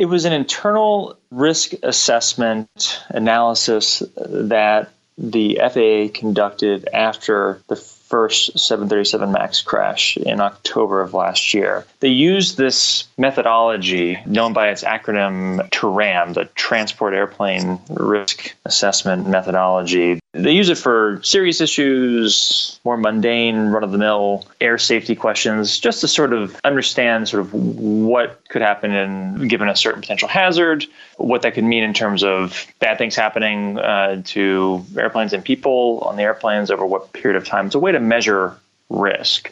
It 0.00 0.08
was 0.08 0.24
an 0.24 0.32
internal 0.32 1.18
risk 1.30 1.72
assessment 1.82 3.02
analysis 3.10 4.02
that 4.16 4.88
the 5.18 5.60
FAA 5.60 6.18
conducted 6.18 6.88
after 6.90 7.60
the 7.68 7.76
first 7.76 8.58
737 8.58 9.30
MAX 9.30 9.60
crash 9.60 10.16
in 10.16 10.40
October 10.40 11.02
of 11.02 11.12
last 11.12 11.52
year. 11.52 11.84
They 12.00 12.08
used 12.08 12.56
this 12.56 13.04
methodology 13.18 14.18
known 14.24 14.54
by 14.54 14.70
its 14.70 14.84
acronym 14.84 15.68
TARAM, 15.70 16.32
the 16.32 16.46
Transport 16.46 17.12
Airplane 17.12 17.78
Risk 17.90 18.54
Assessment 18.64 19.28
Methodology. 19.28 20.18
They 20.32 20.52
use 20.52 20.68
it 20.68 20.78
for 20.78 21.20
serious 21.24 21.60
issues, 21.60 22.78
more 22.84 22.96
mundane, 22.96 23.66
run 23.70 23.82
of 23.82 23.90
the 23.90 23.98
mill 23.98 24.46
air 24.60 24.78
safety 24.78 25.16
questions, 25.16 25.80
just 25.80 26.00
to 26.02 26.08
sort 26.08 26.32
of 26.32 26.56
understand 26.62 27.28
sort 27.28 27.40
of 27.40 27.52
what 27.52 28.40
could 28.48 28.62
happen 28.62 28.92
in 28.92 29.48
given 29.48 29.68
a 29.68 29.74
certain 29.74 30.00
potential 30.00 30.28
hazard, 30.28 30.86
what 31.16 31.42
that 31.42 31.54
could 31.54 31.64
mean 31.64 31.82
in 31.82 31.92
terms 31.92 32.22
of 32.22 32.68
bad 32.78 32.96
things 32.96 33.16
happening 33.16 33.80
uh, 33.80 34.22
to 34.26 34.84
airplanes 34.96 35.32
and 35.32 35.44
people 35.44 35.98
on 36.06 36.14
the 36.14 36.22
airplanes 36.22 36.70
over 36.70 36.86
what 36.86 37.12
period 37.12 37.36
of 37.36 37.44
time. 37.44 37.66
It's 37.66 37.74
a 37.74 37.80
way 37.80 37.90
to 37.90 38.00
measure 38.00 38.56
risk. 38.88 39.50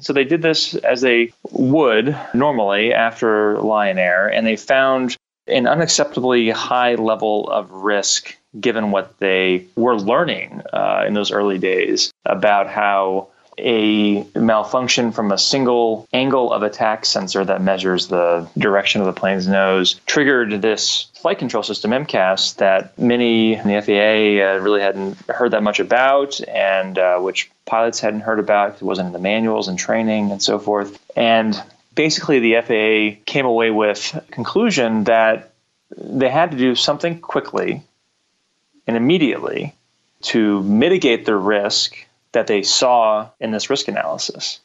So 0.00 0.12
they 0.12 0.24
did 0.24 0.42
this 0.42 0.74
as 0.74 1.00
they 1.00 1.32
would 1.52 2.16
normally 2.34 2.92
after 2.92 3.60
Lion 3.60 3.98
Air, 3.98 4.26
and 4.26 4.44
they 4.44 4.56
found 4.56 5.16
an 5.46 5.64
unacceptably 5.64 6.52
high 6.52 6.96
level 6.96 7.48
of 7.50 7.70
risk 7.70 8.36
given 8.60 8.90
what 8.90 9.18
they 9.18 9.66
were 9.76 9.96
learning 9.96 10.62
uh, 10.72 11.04
in 11.06 11.14
those 11.14 11.30
early 11.30 11.58
days 11.58 12.12
about 12.24 12.68
how 12.68 13.28
a 13.58 14.22
malfunction 14.34 15.12
from 15.12 15.32
a 15.32 15.38
single 15.38 16.06
angle 16.12 16.52
of 16.52 16.62
attack 16.62 17.04
sensor 17.06 17.44
that 17.44 17.62
measures 17.62 18.08
the 18.08 18.46
direction 18.58 19.00
of 19.00 19.06
the 19.06 19.12
plane's 19.12 19.48
nose 19.48 19.94
triggered 20.06 20.60
this 20.62 21.06
flight 21.14 21.38
control 21.38 21.62
system 21.62 21.90
MCAS 21.90 22.56
that 22.56 22.98
many 22.98 23.54
in 23.54 23.66
the 23.66 23.80
FAA 23.80 24.44
uh, 24.44 24.58
really 24.58 24.80
hadn't 24.80 25.16
heard 25.28 25.52
that 25.52 25.62
much 25.62 25.80
about 25.80 26.40
and 26.48 26.98
uh, 26.98 27.18
which 27.18 27.50
pilots 27.64 28.00
hadn't 28.00 28.20
heard 28.20 28.38
about 28.38 28.76
it 28.76 28.82
wasn't 28.82 29.06
in 29.06 29.12
the 29.12 29.18
manuals 29.18 29.68
and 29.68 29.78
training 29.78 30.30
and 30.30 30.42
so 30.42 30.58
forth. 30.58 30.98
And 31.16 31.60
basically 31.94 32.40
the 32.40 32.60
FAA 32.60 33.22
came 33.24 33.46
away 33.46 33.70
with 33.70 34.18
conclusion 34.30 35.04
that 35.04 35.52
they 35.96 36.28
had 36.28 36.50
to 36.50 36.56
do 36.56 36.74
something 36.74 37.20
quickly 37.20 37.82
and 38.86 38.96
immediately 38.96 39.74
to 40.22 40.62
mitigate 40.62 41.26
the 41.26 41.36
risk 41.36 41.96
that 42.32 42.46
they 42.46 42.62
saw 42.62 43.28
in 43.40 43.50
this 43.50 43.70
risk 43.70 43.88
analysis. 43.88 44.60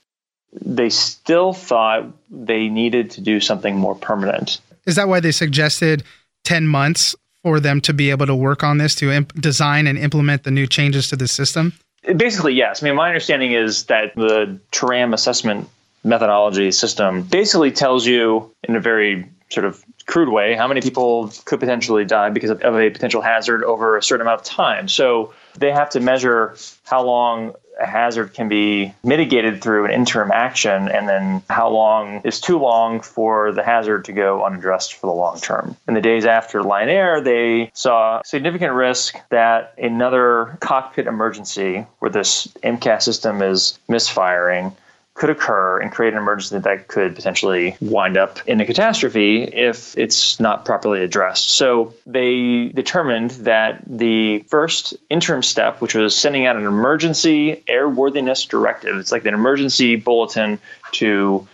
They 0.54 0.90
still 0.90 1.54
thought 1.54 2.12
they 2.30 2.68
needed 2.68 3.12
to 3.12 3.22
do 3.22 3.40
something 3.40 3.78
more 3.78 3.96
permanent. 3.96 4.60
Is 4.86 4.96
that 4.96 5.08
why 5.08 5.20
they 5.20 5.32
suggested 5.32 6.04
10 6.44 6.68
months 6.68 7.16
for 7.44 7.60
them 7.60 7.82
to 7.82 7.94
be 7.94 8.10
able 8.10 8.26
to 8.26 8.36
work 8.36 8.64
on 8.64 8.78
this, 8.78 8.96
to 8.96 9.12
imp- 9.12 9.40
design 9.40 9.88
and 9.88 9.98
implement 9.98 10.44
the 10.44 10.52
new 10.52 10.68
changes 10.68 11.08
to 11.10 11.16
the 11.16 11.28
system? 11.28 11.74
Basically, 12.16 12.54
yes. 12.54 12.82
I 12.82 12.88
mean, 12.88 12.96
my 12.96 13.08
understanding 13.08 13.54
is 13.54 13.86
that 13.86 14.16
the 14.16 14.60
TARAM 14.72 15.14
assessment 15.14 15.70
methodology 16.04 16.72
system 16.72 17.22
basically 17.22 17.72
tells 17.72 18.06
you 18.06 18.52
in 18.64 18.76
a 18.76 18.80
very 18.80 19.30
sort 19.50 19.66
of 19.66 19.84
crude 20.12 20.30
way 20.30 20.56
how 20.56 20.68
many 20.68 20.82
people 20.82 21.32
could 21.46 21.60
potentially 21.60 22.04
die 22.04 22.30
because 22.30 22.50
of, 22.50 22.62
of, 22.62 22.76
a 22.76 22.90
potential 22.90 23.22
hazard 23.22 23.64
over 23.64 23.98
a 23.98 24.04
certain 24.04 24.28
amount 24.28 24.42
of 24.42 24.46
time. 24.46 24.90
So 24.90 25.34
they 25.58 25.72
have 25.72 25.90
to 25.92 26.02
measure 26.02 26.58
how 26.84 27.06
long 27.06 27.56
a 27.80 27.86
hazard 27.86 28.34
can 28.34 28.50
be 28.50 28.94
mitigated 29.06 29.62
through 29.62 29.86
an 29.86 29.92
interim 29.92 30.30
action 30.32 30.90
and 30.90 31.08
then 31.08 31.42
how 31.50 31.70
long 31.70 32.22
is 32.26 32.42
too 32.42 32.60
long 32.60 33.00
for 33.00 33.54
the 33.54 33.64
hazard 33.64 34.06
to 34.06 34.12
go 34.12 34.44
unaddressed 34.44 34.96
for 34.96 35.08
the 35.08 35.14
long 35.14 35.40
term. 35.40 35.78
In 35.88 35.94
the 35.94 36.02
days 36.02 36.26
after 36.26 36.62
Lion 36.62 36.90
Air, 36.90 37.22
they 37.22 37.72
saw 37.74 38.22
significant 38.26 38.74
risk 38.74 39.16
that 39.30 39.74
another 39.78 40.58
cockpit 40.60 41.08
emergency 41.08 41.86
where 42.00 42.12
this 42.12 42.48
MCAS 42.64 43.04
system 43.04 43.42
is 43.42 43.80
misfiring 43.88 44.76
could 45.14 45.30
occur 45.30 45.80
and 45.80 45.92
create 45.92 46.14
an 46.14 46.20
emergency 46.20 46.58
that 46.58 46.88
could 46.88 47.16
potentially 47.16 47.76
wind 47.82 48.18
up 48.18 48.40
in 48.48 48.62
a 48.62 48.66
catastrophe 48.66 49.44
if 49.44 49.98
it's 49.98 50.40
not 50.40 50.64
properly 50.64 51.04
addressed. 51.04 51.52
So 51.52 51.94
they 52.06 52.70
determined 52.70 53.32
that 53.32 53.84
the 53.86 54.40
first 54.48 54.96
interim 55.10 55.44
step, 55.44 55.82
which 55.82 55.96
was 55.96 56.16
sending 56.16 56.46
out 56.46 56.56
an 56.56 56.66
emergency 56.66 57.62
airworthiness 57.68 58.48
directive, 58.48 58.98
it's 58.98 59.12
like 59.12 59.26
an 59.26 59.34
emergency 59.34 59.98
bulletin 59.98 60.60
to 60.94 61.48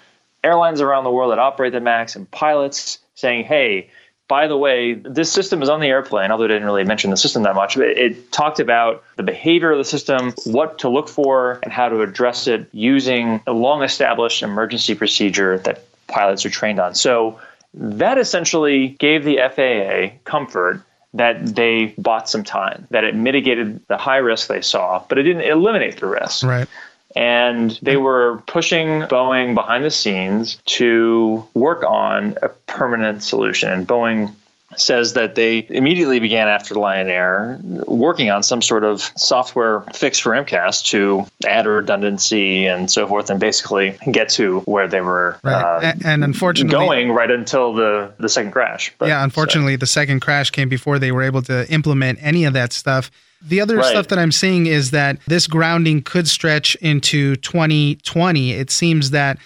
airlines 0.44 0.80
around 0.80 1.04
the 1.04 1.12
world 1.12 1.32
that 1.32 1.40
operate 1.40 1.74
the 1.74 1.82
MAX 1.82 2.16
and 2.16 2.30
pilots 2.30 3.00
saying, 3.16 3.46
hey, 3.46 3.90
by 4.28 4.48
the 4.48 4.58
way, 4.58 4.94
this 4.94 5.32
system 5.32 5.62
is 5.62 5.70
on 5.70 5.80
the 5.80 5.88
airplane, 5.88 6.32
although 6.32 6.46
it 6.46 6.50
didn't 6.50 6.66
really 6.66 6.84
mention 6.84 7.12
the 7.12 7.18
system 7.18 7.44
that 7.44 7.56
much. 7.56 7.76
But 7.76 7.88
it 7.88 8.32
talked 8.32 8.60
about 8.60 9.04
the 9.16 9.24
behavior 9.24 9.72
of 9.72 9.78
the 9.78 9.86
system, 9.86 10.34
what 10.46 10.80
to 10.80 10.90
look 10.90 11.08
for, 11.08 11.60
and 11.64 11.72
how 11.72 11.88
to 11.90 12.02
address 12.02 12.48
it 12.48 12.68
using 12.74 13.42
a 13.48 13.54
long 13.54 13.84
established 13.84 14.44
emergency 14.44 14.96
procedure 14.96 15.58
that 15.60 15.84
pilots 16.08 16.46
are 16.46 16.50
trained 16.50 16.80
on. 16.80 16.96
So 16.96 17.40
that 17.74 18.18
essentially 18.18 18.90
gave 19.00 19.24
the 19.24 19.38
FAA 19.38 20.18
comfort 20.26 20.84
that 21.14 21.56
they 21.56 21.96
bought 21.98 22.30
some 22.30 22.44
time, 22.44 22.86
that 22.92 23.06
it 23.06 23.16
mitigated 23.16 23.86
the 23.88 23.98
high 23.98 24.18
risk 24.18 24.48
they 24.48 24.62
saw, 24.62 25.04
but 25.08 25.18
it 25.18 25.24
didn't 25.24 25.44
eliminate 25.44 26.00
the 26.00 26.06
risk. 26.06 26.44
Right 26.44 26.68
and 27.18 27.80
they 27.82 27.98
were 27.98 28.44
pushing 28.46 29.02
Boeing 29.02 29.56
behind 29.56 29.84
the 29.84 29.90
scenes 29.90 30.62
to 30.66 31.44
work 31.56 31.84
on 31.84 32.38
a 32.44 32.50
permanent 32.50 33.24
solution. 33.24 33.72
And 33.72 33.88
Boeing 33.88 34.32
says 34.76 35.14
that 35.14 35.34
they 35.34 35.66
immediately 35.70 36.20
began 36.20 36.48
after 36.48 36.76
Lion 36.76 37.08
Air 37.08 37.60
working 37.88 38.30
on 38.30 38.44
some 38.44 38.62
sort 38.62 38.84
of 38.84 39.02
software 39.16 39.82
fix 39.96 40.20
for 40.20 40.34
MCAS 40.34 40.86
to 40.92 41.26
add 41.48 41.66
redundancy 41.66 42.68
and 42.68 42.92
so 42.92 43.08
forth, 43.08 43.32
and 43.32 43.40
basically 43.40 43.98
get 44.12 44.30
to 44.30 44.60
where 44.62 44.88
they 44.88 45.02
were 45.02 45.40
right. 45.42 45.64
uh, 45.64 45.80
and, 45.82 46.06
and, 46.06 46.24
unfortunately 46.24 46.70
going 46.70 47.12
right 47.12 47.32
until 47.32 47.74
the 47.74 48.14
the 48.20 48.30
second 48.30 48.52
crash. 48.52 48.94
But, 49.00 49.08
yeah, 49.08 49.24
unfortunately, 49.24 49.74
so. 49.74 49.78
the 49.78 49.88
second 49.88 50.20
crash 50.20 50.52
came 50.52 50.70
before 50.70 51.00
they 51.00 51.12
were 51.12 51.24
able 51.24 51.42
to 51.44 51.68
implement 51.72 52.20
any 52.22 52.44
of 52.44 52.54
that 52.54 52.74
stuff. 52.74 53.10
The 53.42 53.62
other 53.62 53.78
right. 53.78 53.86
stuff 53.86 54.08
that 54.08 54.20
I'm 54.20 54.32
seeing 54.32 54.66
is 54.66 54.92
that 54.92 55.20
this 55.28 55.48
grounding 55.48 56.02
could 56.02 56.28
stretch 56.28 56.76
into 56.76 57.36
2020. 57.38 58.52
It 58.52 58.72
seems 58.72 59.12
that 59.12 59.38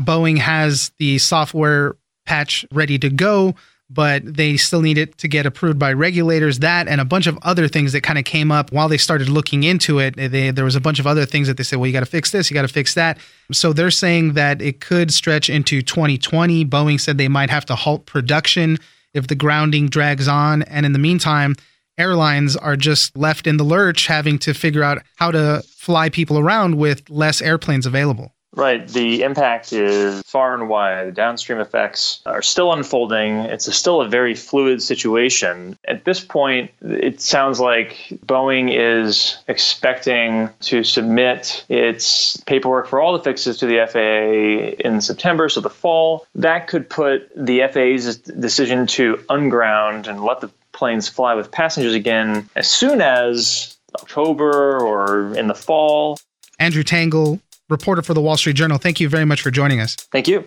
Boeing 0.00 0.38
has 0.38 0.92
the 0.98 1.18
software 1.18 1.96
patch 2.26 2.64
ready 2.72 2.98
to 2.98 3.08
go, 3.08 3.54
but 3.90 4.22
they 4.24 4.56
still 4.58 4.82
need 4.82 4.98
it 4.98 5.16
to 5.18 5.28
get 5.28 5.46
approved 5.46 5.78
by 5.78 5.92
regulators. 5.92 6.58
That 6.58 6.88
and 6.88 7.00
a 7.00 7.04
bunch 7.04 7.26
of 7.26 7.38
other 7.42 7.68
things 7.68 7.92
that 7.92 8.02
kind 8.02 8.18
of 8.18 8.24
came 8.24 8.52
up 8.52 8.70
while 8.70 8.88
they 8.88 8.98
started 8.98 9.28
looking 9.30 9.62
into 9.64 9.98
it. 9.98 10.14
They, 10.16 10.50
there 10.50 10.64
was 10.64 10.76
a 10.76 10.80
bunch 10.80 10.98
of 11.00 11.06
other 11.06 11.24
things 11.24 11.48
that 11.48 11.56
they 11.56 11.62
said, 11.62 11.78
well, 11.78 11.86
you 11.86 11.92
got 11.92 12.00
to 12.00 12.06
fix 12.06 12.30
this, 12.30 12.50
you 12.50 12.54
got 12.54 12.62
to 12.62 12.68
fix 12.68 12.94
that. 12.94 13.18
So 13.50 13.72
they're 13.72 13.90
saying 13.90 14.34
that 14.34 14.60
it 14.60 14.80
could 14.80 15.12
stretch 15.12 15.48
into 15.48 15.80
2020. 15.80 16.66
Boeing 16.66 17.00
said 17.00 17.16
they 17.16 17.28
might 17.28 17.50
have 17.50 17.64
to 17.66 17.74
halt 17.74 18.04
production 18.04 18.76
if 19.14 19.26
the 19.26 19.34
grounding 19.34 19.88
drags 19.88 20.28
on. 20.28 20.62
And 20.62 20.84
in 20.84 20.92
the 20.92 20.98
meantime, 20.98 21.56
airlines 21.98 22.56
are 22.56 22.76
just 22.76 23.16
left 23.16 23.46
in 23.46 23.56
the 23.56 23.64
lurch 23.64 24.06
having 24.06 24.38
to 24.40 24.54
figure 24.54 24.82
out 24.82 25.02
how 25.16 25.30
to 25.30 25.62
fly 25.76 26.08
people 26.08 26.38
around 26.38 26.76
with 26.76 27.08
less 27.10 27.42
airplanes 27.42 27.86
available. 27.86 28.32
Right. 28.58 28.88
The 28.88 29.22
impact 29.22 29.72
is 29.72 30.20
far 30.22 30.54
and 30.54 30.68
wide. 30.68 31.06
The 31.06 31.12
downstream 31.12 31.60
effects 31.60 32.20
are 32.26 32.42
still 32.42 32.72
unfolding. 32.72 33.36
It's 33.36 33.68
a, 33.68 33.72
still 33.72 34.00
a 34.00 34.08
very 34.08 34.34
fluid 34.34 34.82
situation. 34.82 35.78
At 35.86 36.04
this 36.04 36.18
point, 36.18 36.72
it 36.80 37.20
sounds 37.20 37.60
like 37.60 38.08
Boeing 38.26 38.74
is 38.74 39.38
expecting 39.46 40.48
to 40.62 40.82
submit 40.82 41.66
its 41.68 42.36
paperwork 42.38 42.88
for 42.88 43.00
all 43.00 43.12
the 43.12 43.22
fixes 43.22 43.58
to 43.58 43.66
the 43.66 43.86
FAA 43.86 44.82
in 44.84 45.00
September, 45.02 45.48
so 45.48 45.60
the 45.60 45.70
fall. 45.70 46.26
That 46.34 46.66
could 46.66 46.90
put 46.90 47.30
the 47.36 47.60
FAA's 47.70 48.16
decision 48.16 48.88
to 48.88 49.22
unground 49.28 50.08
and 50.08 50.24
let 50.24 50.40
the 50.40 50.50
planes 50.78 51.08
fly 51.08 51.34
with 51.34 51.50
passengers 51.50 51.92
again 51.92 52.48
as 52.54 52.70
soon 52.70 53.00
as 53.00 53.76
October 54.00 54.78
or 54.78 55.34
in 55.34 55.48
the 55.48 55.54
fall. 55.54 56.16
Andrew 56.60 56.84
Tangel, 56.84 57.40
reporter 57.68 58.02
for 58.02 58.14
the 58.14 58.20
Wall 58.20 58.36
Street 58.36 58.56
Journal, 58.56 58.78
thank 58.78 59.00
you 59.00 59.08
very 59.08 59.24
much 59.24 59.42
for 59.42 59.50
joining 59.50 59.80
us. 59.80 59.96
Thank 59.96 60.28
you. 60.28 60.44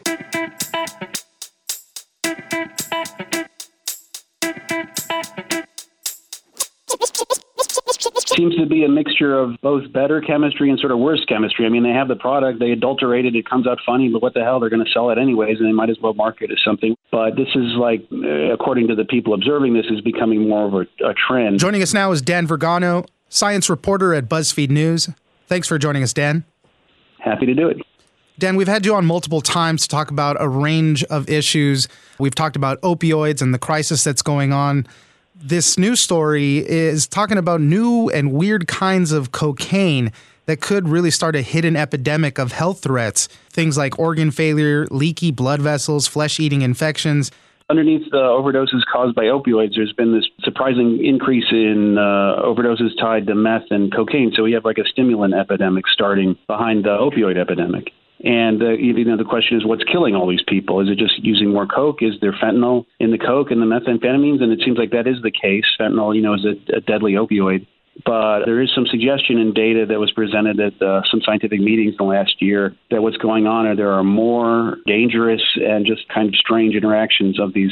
Seems 8.36 8.56
to 8.56 8.66
be 8.66 8.84
a 8.84 8.90
mixture 8.90 9.38
of 9.38 9.60
both 9.62 9.92
better 9.92 10.22
chemistry 10.22 10.70
and 10.70 10.80
sort 10.80 10.92
of 10.92 11.00
worse 11.00 11.24
chemistry. 11.26 11.66
I 11.66 11.70
mean, 11.70 11.84
they 11.84 11.92
have 11.92 12.08
the 12.08 12.16
product, 12.16 12.60
they 12.60 12.72
adulterate 12.72 13.26
it, 13.26 13.36
it 13.36 13.50
comes 13.50 13.68
out 13.68 13.80
funny, 13.86 14.10
but 14.10 14.22
what 14.22 14.34
the 14.34 14.44
hell? 14.44 14.60
They're 14.60 14.70
going 14.70 14.86
to 14.86 14.92
sell 14.92 15.10
it 15.10 15.18
anyways, 15.18 15.60
and 15.60 15.68
they 15.68 15.74
might 15.74 15.90
as 15.90 15.98
well 16.02 16.14
market 16.14 16.50
it 16.50 16.54
as 16.54 16.60
something. 16.64 16.96
But 17.12 17.36
this 17.36 17.50
is 17.56 17.74
like, 17.78 18.08
uh, 18.12 18.54
according 18.54 18.88
to 18.88 18.96
the 18.96 19.06
people 19.06 19.34
observing 19.34 19.74
this, 19.74 19.86
is 19.90 20.02
becoming 20.02 20.48
more 20.48 20.66
of 20.66 20.74
a, 20.74 21.10
a 21.10 21.14
trend. 21.14 21.60
Joining 21.60 21.82
us 21.82 21.94
now 21.94 22.12
is 22.12 22.22
Dan 22.22 22.48
Vergano, 22.48 23.06
science 23.30 23.70
reporter 23.70 24.14
at 24.14 24.30
BuzzFeed 24.30 24.70
News. 24.70 25.10
Thanks 25.48 25.68
for 25.68 25.78
joining 25.78 26.04
us, 26.04 26.14
Dan. 26.14 26.46
Happy 27.20 27.46
to 27.46 27.54
do 27.54 27.68
it. 27.68 27.78
Dan, 28.40 28.56
we've 28.56 28.68
had 28.68 28.86
you 28.86 28.96
on 28.96 29.06
multiple 29.06 29.42
times 29.42 29.84
to 29.84 29.88
talk 29.88 30.10
about 30.10 30.36
a 30.40 30.48
range 30.48 31.04
of 31.06 31.30
issues. 31.30 31.88
We've 32.18 32.34
talked 32.34 32.56
about 32.56 32.82
opioids 32.82 33.42
and 33.42 33.54
the 33.54 33.60
crisis 33.60 34.04
that's 34.04 34.24
going 34.24 34.52
on 34.52 34.88
this 35.44 35.78
news 35.78 36.00
story 36.00 36.58
is 36.58 37.08
talking 37.08 37.38
about 37.38 37.62
new 37.62 38.10
and 38.10 38.32
weird 38.32 38.68
kinds 38.68 39.12
of 39.12 39.32
cocaine 39.32 40.12
that 40.46 40.62
could 40.62 40.88
really 40.88 41.12
start 41.12 41.36
a 41.36 41.42
hidden 41.42 41.76
epidemic 41.76 42.38
of 42.38 42.52
health 42.52 42.82
threats. 42.82 43.28
Things 43.50 43.78
like 43.78 43.98
organ 44.00 44.32
failure, 44.32 44.88
leaky 44.92 45.32
blood 45.32 45.62
vessels, 45.62 46.08
flesh 46.08 46.40
eating 46.40 46.62
infections. 46.62 47.32
Underneath 47.70 48.10
the 48.12 48.18
overdoses 48.18 48.82
caused 48.92 49.16
by 49.16 49.26
opioids, 49.26 49.76
there's 49.76 49.94
been 49.94 50.14
this 50.14 50.28
surprising 50.44 51.04
increase 51.06 51.46
in 51.52 51.98
uh, 51.98 52.42
overdoses 52.44 52.90
tied 53.00 53.28
to 53.28 53.36
meth 53.36 53.72
and 53.72 53.94
cocaine. 53.94 54.34
So 54.36 54.44
we 54.44 54.52
have 54.54 54.66
like 54.66 54.78
a 54.78 54.86
stimulant 54.86 55.34
epidemic 55.34 55.86
starting 55.88 56.38
behind 56.48 56.84
the 56.84 56.90
opioid 56.90 57.38
epidemic. 57.38 57.94
And 58.24 58.62
uh, 58.62 58.72
you 58.72 59.06
know, 59.06 59.18
the 59.18 59.24
question 59.24 59.58
is, 59.58 59.66
what's 59.66 59.84
killing 59.84 60.16
all 60.16 60.30
these 60.30 60.44
people? 60.48 60.80
Is 60.82 60.90
it 60.90 60.98
just 60.98 61.24
using 61.24 61.52
more 61.52 61.66
coke? 61.66 62.02
Is 62.02 62.14
there 62.22 62.34
fentanyl 62.34 62.86
in 63.00 63.12
the 63.12 63.18
coke 63.18 63.50
and 63.50 63.62
the 63.62 63.66
methamphetamines? 63.66 64.44
And 64.44 64.52
it 64.52 64.62
seems 64.64 64.78
like 64.78 64.92
that 64.92 65.08
is 65.08 65.22
the 65.24 65.32
case. 65.32 65.66
Fentanyl, 65.80 66.16
you 66.16 66.22
know, 66.22 66.36
is 66.36 66.46
a, 66.46 66.78
a 66.78 66.82
deadly 66.82 67.14
opioid. 67.14 67.66
But 68.06 68.46
there 68.46 68.62
is 68.62 68.72
some 68.74 68.86
suggestion 68.86 69.38
in 69.38 69.54
data 69.54 69.86
that 69.88 70.00
was 70.00 70.12
presented 70.12 70.60
at 70.60 70.82
uh, 70.82 71.02
some 71.10 71.22
scientific 71.26 71.60
meetings 71.60 71.92
in 71.92 71.98
the 71.98 72.04
last 72.10 72.42
year 72.42 72.76
that 72.90 73.02
what's 73.02 73.18
going 73.18 73.48
on 73.48 73.66
are 73.66 73.76
there 73.76 73.92
are 73.92 74.04
more 74.04 74.78
dangerous 74.86 75.42
and 75.56 75.86
just 75.86 76.08
kind 76.08 76.30
of 76.30 76.36
strange 76.36 76.76
interactions 76.76 77.40
of 77.40 77.54
these 77.54 77.72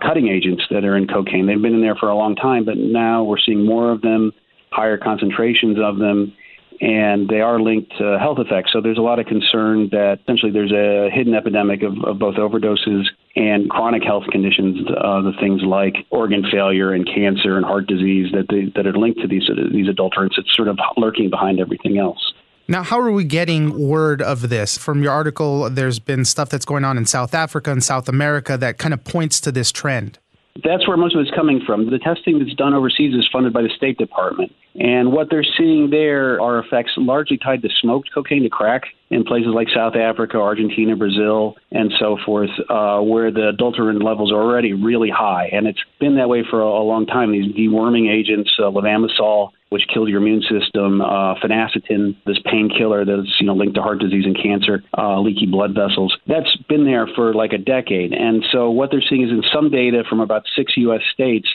cutting 0.00 0.28
agents 0.28 0.62
that 0.70 0.84
are 0.84 0.96
in 0.96 1.06
cocaine. 1.06 1.46
They've 1.46 1.60
been 1.60 1.74
in 1.74 1.82
there 1.82 1.94
for 1.94 2.08
a 2.08 2.16
long 2.16 2.36
time, 2.36 2.64
but 2.64 2.78
now 2.78 3.22
we're 3.22 3.38
seeing 3.38 3.66
more 3.66 3.92
of 3.92 4.00
them, 4.00 4.32
higher 4.70 4.96
concentrations 4.96 5.76
of 5.78 5.98
them 5.98 6.32
and 6.80 7.28
they 7.28 7.40
are 7.40 7.60
linked 7.60 7.92
to 7.98 8.18
health 8.18 8.38
effects. 8.38 8.72
So 8.72 8.80
there's 8.80 8.98
a 8.98 9.02
lot 9.02 9.18
of 9.18 9.26
concern 9.26 9.88
that 9.90 10.18
essentially 10.22 10.50
there's 10.50 10.72
a 10.72 11.10
hidden 11.14 11.34
epidemic 11.34 11.82
of, 11.82 11.92
of 12.04 12.18
both 12.18 12.36
overdoses 12.36 13.04
and 13.36 13.68
chronic 13.68 14.02
health 14.02 14.24
conditions, 14.32 14.88
uh, 14.88 15.20
the 15.22 15.32
things 15.40 15.62
like 15.62 15.94
organ 16.10 16.44
failure 16.50 16.92
and 16.92 17.06
cancer 17.06 17.56
and 17.56 17.64
heart 17.64 17.86
disease 17.86 18.32
that 18.32 18.46
they, 18.48 18.72
that 18.74 18.86
are 18.86 18.98
linked 18.98 19.20
to 19.20 19.28
these 19.28 19.48
these 19.72 19.88
adulterants. 19.88 20.38
It's 20.38 20.54
sort 20.56 20.68
of 20.68 20.78
lurking 20.96 21.30
behind 21.30 21.60
everything 21.60 21.98
else. 21.98 22.32
Now, 22.66 22.82
how 22.84 23.00
are 23.00 23.10
we 23.10 23.24
getting 23.24 23.88
word 23.88 24.22
of 24.22 24.48
this? 24.48 24.78
From 24.78 25.02
your 25.02 25.12
article, 25.12 25.68
there's 25.68 25.98
been 25.98 26.24
stuff 26.24 26.50
that's 26.50 26.64
going 26.64 26.84
on 26.84 26.96
in 26.96 27.04
South 27.04 27.34
Africa 27.34 27.72
and 27.72 27.82
South 27.82 28.08
America 28.08 28.56
that 28.56 28.78
kind 28.78 28.94
of 28.94 29.02
points 29.02 29.40
to 29.40 29.52
this 29.52 29.72
trend. 29.72 30.18
That's 30.62 30.86
where 30.86 30.96
most 30.96 31.14
of 31.14 31.20
it's 31.20 31.34
coming 31.34 31.60
from. 31.66 31.90
The 31.90 31.98
testing 31.98 32.38
that's 32.38 32.54
done 32.54 32.74
overseas 32.74 33.14
is 33.14 33.28
funded 33.32 33.52
by 33.52 33.62
the 33.62 33.70
State 33.76 33.98
Department. 33.98 34.52
And 34.74 35.12
what 35.12 35.28
they're 35.30 35.46
seeing 35.58 35.90
there 35.90 36.40
are 36.40 36.58
effects 36.58 36.92
largely 36.96 37.38
tied 37.38 37.62
to 37.62 37.68
smoked 37.80 38.10
cocaine, 38.14 38.44
to 38.44 38.48
crack, 38.50 38.84
in 39.10 39.24
places 39.24 39.50
like 39.52 39.68
South 39.74 39.96
Africa, 39.96 40.38
Argentina, 40.38 40.94
Brazil, 40.94 41.56
and 41.72 41.92
so 41.98 42.16
forth, 42.24 42.50
uh, 42.68 43.00
where 43.00 43.32
the 43.32 43.48
adulterant 43.48 44.02
levels 44.02 44.30
are 44.30 44.40
already 44.40 44.72
really 44.72 45.10
high. 45.10 45.48
And 45.52 45.66
it's 45.66 45.80
been 45.98 46.16
that 46.16 46.28
way 46.28 46.44
for 46.48 46.62
a, 46.62 46.66
a 46.66 46.84
long 46.84 47.06
time. 47.06 47.32
These 47.32 47.52
deworming 47.52 48.08
agents, 48.08 48.52
uh, 48.58 48.70
levamisole, 48.70 49.50
which 49.70 49.82
kills 49.92 50.08
your 50.08 50.20
immune 50.20 50.42
system, 50.42 51.00
uh, 51.00 51.34
phenacetin, 51.40 52.16
this 52.26 52.38
painkiller 52.44 53.04
that's 53.04 53.36
you 53.40 53.46
know 53.46 53.54
linked 53.54 53.74
to 53.76 53.82
heart 53.82 53.98
disease 53.98 54.24
and 54.24 54.36
cancer, 54.40 54.82
uh, 54.96 55.20
leaky 55.20 55.46
blood 55.46 55.74
vessels. 55.74 56.16
That's 56.26 56.56
been 56.68 56.84
there 56.84 57.08
for 57.14 57.34
like 57.34 57.52
a 57.52 57.58
decade. 57.58 58.12
And 58.12 58.44
so 58.52 58.70
what 58.70 58.90
they're 58.90 59.02
seeing 59.08 59.22
is 59.22 59.30
in 59.30 59.42
some 59.52 59.70
data 59.70 60.04
from 60.08 60.20
about 60.20 60.44
six 60.56 60.76
U.S. 60.76 61.02
states 61.12 61.48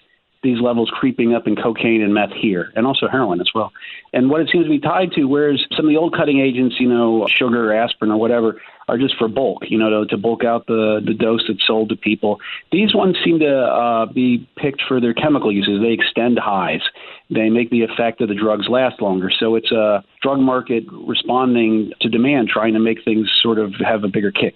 these 0.45 0.61
levels 0.61 0.89
creeping 0.93 1.33
up 1.33 1.47
in 1.47 1.55
cocaine 1.55 2.01
and 2.01 2.13
meth 2.13 2.31
here, 2.31 2.71
and 2.75 2.87
also 2.87 3.07
heroin 3.07 3.41
as 3.41 3.49
well. 3.53 3.73
And 4.13 4.29
what 4.29 4.39
it 4.39 4.49
seems 4.51 4.65
to 4.65 4.69
be 4.69 4.79
tied 4.79 5.11
to, 5.13 5.25
whereas 5.25 5.61
some 5.75 5.85
of 5.85 5.89
the 5.89 5.97
old 5.97 6.15
cutting 6.15 6.39
agents, 6.39 6.75
you 6.79 6.87
know, 6.87 7.27
sugar, 7.27 7.73
aspirin, 7.73 8.11
or 8.11 8.17
whatever, 8.17 8.61
are 8.87 8.97
just 8.97 9.17
for 9.17 9.27
bulk, 9.27 9.63
you 9.67 9.77
know, 9.77 9.89
to, 9.89 10.05
to 10.07 10.17
bulk 10.17 10.43
out 10.43 10.67
the, 10.67 11.01
the 11.03 11.13
dose 11.13 11.43
that's 11.47 11.65
sold 11.65 11.89
to 11.89 11.95
people. 11.95 12.39
These 12.71 12.93
ones 12.93 13.17
seem 13.25 13.39
to 13.39 13.57
uh, 13.57 14.05
be 14.05 14.47
picked 14.57 14.83
for 14.87 15.01
their 15.01 15.13
chemical 15.13 15.51
uses. 15.51 15.81
They 15.81 15.91
extend 15.91 16.37
highs. 16.37 16.81
They 17.29 17.49
make 17.49 17.71
the 17.71 17.81
effect 17.81 18.21
of 18.21 18.29
the 18.29 18.35
drugs 18.35 18.67
last 18.69 19.01
longer. 19.01 19.31
So 19.37 19.55
it's 19.55 19.71
a 19.71 20.03
drug 20.21 20.39
market 20.39 20.83
responding 20.91 21.91
to 22.01 22.09
demand, 22.09 22.49
trying 22.49 22.73
to 22.73 22.79
make 22.79 23.03
things 23.03 23.27
sort 23.41 23.57
of 23.57 23.73
have 23.83 24.03
a 24.03 24.07
bigger 24.07 24.31
kick. 24.31 24.55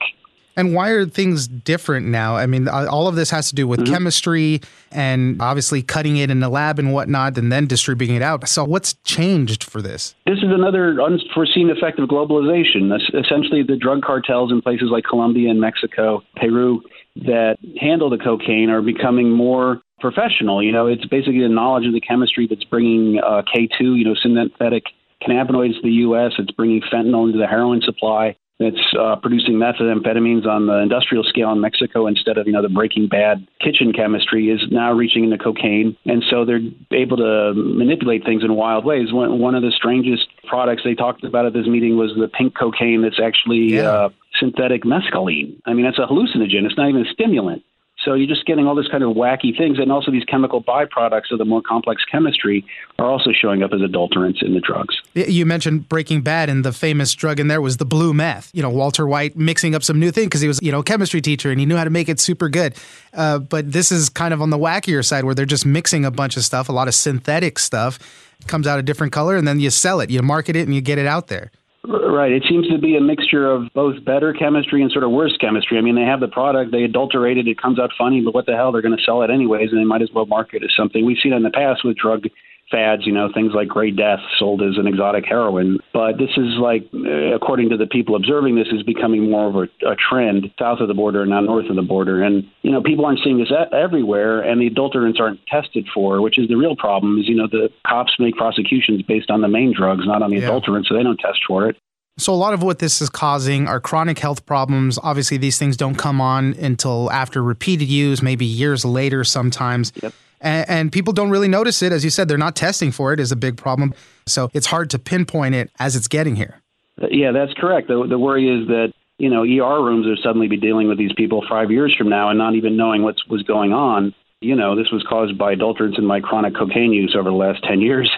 And 0.60 0.76
why 0.76 0.90
are 0.90 1.06
things 1.06 1.48
different 1.48 2.08
now? 2.08 2.36
I 2.36 2.46
mean, 2.46 2.68
all 2.68 3.08
of 3.08 3.16
this 3.16 3.30
has 3.30 3.48
to 3.48 3.56
do 3.56 3.66
with 3.66 3.80
mm-hmm. 3.80 3.94
chemistry 3.94 4.60
and 4.92 5.42
obviously 5.42 5.82
cutting 5.82 6.18
it 6.18 6.30
in 6.30 6.42
the 6.42 6.50
lab 6.50 6.80
and 6.80 6.92
whatnot, 6.92 7.38
and 7.38 7.50
then 7.50 7.66
distributing 7.66 8.18
it 8.18 8.22
out. 8.22 8.46
So, 8.50 8.66
what's 8.66 8.96
changed 9.06 9.64
for 9.64 9.82
this? 9.82 10.16
This 10.26 10.40
is 10.40 10.50
another 10.50 11.02
unforeseen 11.02 11.70
effect 11.70 11.98
of 12.00 12.10
globalization. 12.10 12.92
Essentially, 13.14 13.64
the 13.64 13.78
drug 13.78 14.02
cartels 14.04 14.52
in 14.52 14.62
places 14.62 14.90
like 14.92 15.06
Colombia 15.06 15.50
and 15.50 15.62
Mexico, 15.62 16.24
Peru, 16.36 16.82
that 17.16 17.56
handle 17.80 18.10
the 18.10 18.18
cocaine 18.18 18.70
are 18.70 18.82
becoming 18.82 19.32
more 19.32 19.82
professional. 20.02 20.62
You 20.62 20.74
know, 20.74 20.88
it's 20.88 21.06
basically 21.06 21.42
the 21.42 21.48
knowledge 21.48 21.88
of 21.88 21.94
the 21.94 22.02
chemistry 22.02 22.48
that's 22.50 22.66
bringing 22.66 23.22
uh, 23.26 23.44
K2, 23.44 23.80
you 23.80 24.04
know, 24.04 24.16
synthetic 24.22 24.84
cannabinoids 25.22 25.76
to 25.76 25.82
the 25.84 26.04
U.S. 26.04 26.34
It's 26.38 26.52
bringing 26.52 26.82
fentanyl 26.82 27.28
into 27.28 27.38
the 27.38 27.48
heroin 27.48 27.82
supply. 27.82 28.36
It's 28.60 28.94
uh, 29.00 29.16
producing 29.16 29.54
methamphetamines 29.54 30.46
on 30.46 30.68
the 30.68 30.80
industrial 30.80 31.24
scale 31.24 31.50
in 31.52 31.62
Mexico 31.62 32.08
instead 32.08 32.38
of 32.38 32.46
you 32.46 32.52
know 32.52 32.62
the 32.62 32.68
Breaking 32.68 33.08
Bad 33.08 33.48
kitchen 33.62 33.94
chemistry 33.94 34.50
is 34.50 34.60
now 34.70 34.92
reaching 34.92 35.24
into 35.24 35.38
cocaine, 35.38 35.96
and 36.06 36.24
so 36.30 36.44
they're 36.44 36.60
able 36.92 37.16
to 37.18 37.54
manipulate 37.56 38.26
things 38.26 38.44
in 38.44 38.54
wild 38.56 38.84
ways. 38.84 39.14
One, 39.14 39.40
one 39.40 39.56
of 39.56 39.62
the 39.62 39.72
strangest 39.72 40.28
products 40.46 40.82
they 40.84 40.94
talked 40.94 41.24
about 41.24 41.46
at 41.46 41.54
this 41.54 41.68
meeting 41.68 41.96
was 41.96 42.12
the 42.20 42.28
pink 42.28 42.54
cocaine 42.54 43.02
that's 43.02 43.20
actually 43.20 43.76
yeah. 43.76 43.84
uh, 43.84 44.10
synthetic 44.38 44.84
mescaline. 44.84 45.56
I 45.66 45.74
mean, 45.74 45.86
that's 45.86 46.00
a 46.00 46.06
hallucinogen. 46.06 46.66
It's 46.66 46.78
not 46.78 46.90
even 46.90 47.06
a 47.06 47.12
stimulant. 47.14 47.64
So 48.04 48.14
you're 48.14 48.28
just 48.28 48.46
getting 48.46 48.66
all 48.66 48.76
this 48.76 48.88
kind 48.88 49.04
of 49.04 49.16
wacky 49.16 49.56
things, 49.58 49.78
and 49.78 49.92
also 49.92 50.10
these 50.10 50.24
chemical 50.24 50.64
byproducts 50.64 51.32
of 51.32 51.38
the 51.38 51.46
more 51.46 51.62
complex 51.62 52.04
chemistry 52.10 52.66
are 52.98 53.10
also 53.10 53.32
showing 53.32 53.62
up 53.62 53.72
as 53.74 53.82
adulterants 53.82 54.42
in 54.42 54.54
the 54.54 54.62
drugs. 54.62 54.96
You 55.14 55.46
mentioned 55.46 55.90
Breaking 55.90 56.22
Bad, 56.22 56.50
and 56.50 56.64
the 56.64 56.72
famous 56.72 57.14
drug 57.14 57.40
in 57.40 57.50
there 57.50 57.62
was 57.62 57.78
the 57.78 57.86
blue 57.86 58.14
meth. 58.14 58.52
You 58.54 58.62
know, 58.62 58.70
Walter 58.70 59.06
White 59.06 59.36
mixing 59.36 59.76
up 59.76 59.84
some 59.84 60.00
new 60.00 60.12
thing 60.12 60.26
because 60.26 60.42
he 60.42 60.48
was, 60.48 60.62
you 60.62 60.72
know, 60.72 60.80
a 60.80 60.84
chemistry 60.84 61.22
teacher 61.22 61.52
and 61.52 61.60
he 61.60 61.66
knew 61.66 61.76
how 61.76 61.84
to 61.84 61.90
make 61.90 62.08
it 62.08 62.20
super 62.20 62.48
good. 62.48 62.76
Uh, 63.14 63.40
but 63.40 63.72
this 63.72 63.92
is 63.92 64.10
kind 64.10 64.34
of 64.34 64.42
on 64.42 64.50
the 64.50 64.58
wackier 64.58 65.06
side 65.06 65.26
where 65.26 65.36
they're 65.36 65.46
just 65.46 65.66
mixing 65.66 66.06
a 66.06 66.12
bunch 66.12 66.38
of 66.38 66.44
stuff, 66.44 66.70
a 66.70 66.72
lot 66.72 66.88
of 66.88 66.96
synthetic 66.96 67.60
stuff, 67.60 68.00
comes 68.48 68.66
out 68.66 68.80
a 68.80 68.84
different 68.84 69.12
color, 69.12 69.36
and 69.36 69.48
then 69.48 69.60
you 69.60 69.70
sell 69.70 70.00
it, 70.00 70.10
you 70.10 70.22
market 70.22 70.56
it, 70.56 70.62
and 70.62 70.74
you 70.74 70.82
get 70.82 70.98
it 70.98 71.06
out 71.06 71.28
there. 71.28 71.52
Right. 71.88 72.32
It 72.32 72.44
seems 72.50 72.68
to 72.68 72.78
be 72.78 72.98
a 72.98 73.02
mixture 73.02 73.50
of 73.50 73.72
both 73.74 74.04
better 74.04 74.34
chemistry 74.34 74.82
and 74.82 74.92
sort 74.92 75.06
of 75.06 75.12
worse 75.12 75.36
chemistry. 75.40 75.78
I 75.78 75.82
mean, 75.82 75.96
they 75.96 76.04
have 76.04 76.20
the 76.20 76.28
product, 76.28 76.72
they 76.72 76.84
adulterate 76.84 77.38
it, 77.38 77.48
it 77.48 77.60
comes 77.60 77.80
out 77.80 77.92
funny, 77.98 78.22
but 78.22 78.34
what 78.34 78.46
the 78.46 78.56
hell? 78.56 78.72
They're 78.72 78.82
going 78.82 78.98
to 78.98 79.04
sell 79.04 79.22
it 79.22 79.30
anyways, 79.30 79.72
and 79.72 79.80
they 79.80 79.86
might 79.86 80.02
as 80.02 80.10
well 80.14 80.26
market 80.26 80.62
it 80.62 80.66
as 80.66 80.76
something. 80.76 81.06
We've 81.06 81.18
seen 81.24 81.32
in 81.32 81.44
the 81.44 81.50
past 81.50 81.86
with 81.86 81.96
drug 81.96 82.26
fads, 82.72 83.06
you 83.06 83.14
know, 83.14 83.30
things 83.34 83.54
like 83.54 83.68
Gray 83.68 83.92
Death 83.92 84.20
sold 84.38 84.62
as 84.62 84.78
an 84.78 84.88
exotic 84.88 85.26
heroin. 85.26 85.80
But 85.94 86.18
this 86.18 86.32
is 86.38 86.58
like, 86.60 86.88
uh, 86.94 87.36
according 87.36 87.70
to 87.70 87.78
the 87.78 87.88
people 87.88 88.16
observing 88.16 88.56
this, 88.56 88.68
is 88.72 88.84
becoming 88.84 89.30
more 89.30 89.48
of 89.48 89.56
a, 89.56 89.88
a 89.88 89.96
trend 89.96 90.52
south 90.60 90.80
of 90.80 90.88
the 90.88 90.94
border 90.94 91.22
and 91.22 91.30
not 91.30 91.42
north 91.42 91.70
of 91.70 91.76
the 91.76 91.82
border. 91.82 92.24
And, 92.24 92.44
you 92.62 92.72
know, 92.72 92.82
people 92.82 93.06
aren't 93.06 93.20
seeing 93.24 93.40
this 93.40 93.52
everywhere, 93.72 94.42
and 94.42 94.62
the 94.62 94.70
adulterants 94.70 95.20
aren't 95.20 95.46
tested 95.48 95.88
for, 95.94 96.22
which 96.22 96.38
is 96.38 96.48
the 96.48 96.56
real 96.56 96.76
problem 96.76 97.20
is, 97.20 97.28
you 97.28 97.36
know, 97.36 97.48
the 97.48 97.70
cops 97.86 98.14
make 98.20 98.36
prosecutions 98.36 99.02
based 99.02 99.30
on 99.30 99.42
the 99.42 99.48
main 99.48 99.74
drugs, 99.76 100.04
not 100.06 100.22
on 100.22 100.32
the 100.32 100.40
yeah. 100.40 100.50
adulterants, 100.50 100.88
so 100.88 100.96
they 100.96 101.04
don't 101.04 101.20
test 101.20 101.40
for 101.48 101.68
it. 101.70 101.78
So, 102.20 102.34
a 102.34 102.36
lot 102.36 102.54
of 102.54 102.62
what 102.62 102.80
this 102.80 103.02
is 103.02 103.10
causing 103.10 103.68
are 103.68 103.80
chronic 103.80 104.20
health 104.20 104.46
problems. 104.46 105.00
Obviously, 105.02 105.38
these 105.38 105.58
things 105.58 105.78
don't 105.78 105.96
come 105.96 106.20
on 106.20 106.54
until 106.56 107.10
after 107.12 107.42
repeated 107.42 107.88
use, 107.88 108.22
maybe 108.22 108.46
years 108.46 108.84
later 108.84 109.24
sometimes. 109.24 109.94
Yep. 110.02 110.14
And, 110.42 110.70
and, 110.70 110.92
people 110.92 111.12
don't 111.12 111.30
really 111.30 111.48
notice 111.48 111.82
it. 111.82 111.92
As 111.92 112.04
you 112.04 112.10
said, 112.10 112.28
they're 112.28 112.38
not 112.38 112.56
testing 112.56 112.92
for 112.92 113.12
it, 113.12 113.20
is 113.20 113.32
a 113.32 113.36
big 113.36 113.58
problem. 113.58 113.94
So, 114.26 114.50
it's 114.54 114.68
hard 114.68 114.90
to 114.92 115.00
pinpoint 115.00 115.56
it 115.56 115.72
as 115.80 115.96
it's 115.96 116.08
getting 116.08 116.36
here. 116.36 116.62
Uh, 117.02 117.08
yeah, 117.10 117.32
that's 117.32 117.54
correct. 117.54 117.88
The, 117.88 118.06
the 118.08 118.20
worry 118.20 118.48
is 118.48 118.68
that, 118.68 118.94
you 119.18 119.30
know, 119.30 119.44
ER 119.44 119.84
rooms 119.84 120.06
will 120.06 120.18
suddenly 120.22 120.48
be 120.48 120.58
dealing 120.58 120.88
with 120.88 120.98
these 120.98 121.14
people 121.14 121.44
five 121.50 121.72
years 121.72 121.96
from 121.98 122.10
now 122.10 122.30
and 122.30 122.38
not 122.38 122.56
even 122.56 122.76
knowing 122.76 123.02
what 123.02 123.16
was 123.30 123.44
going 123.44 123.74
on 123.74 124.14
you 124.42 124.56
know, 124.56 124.76
this 124.76 124.90
was 124.92 125.06
caused 125.08 125.38
by 125.38 125.56
adulterants 125.56 125.98
and 125.98 126.08
my 126.08 126.22
chronic 126.22 126.56
cocaine 126.56 126.94
use 126.94 127.16
over 127.18 127.30
the 127.30 127.36
last 127.36 127.64
10 127.64 127.82
years, 127.82 128.10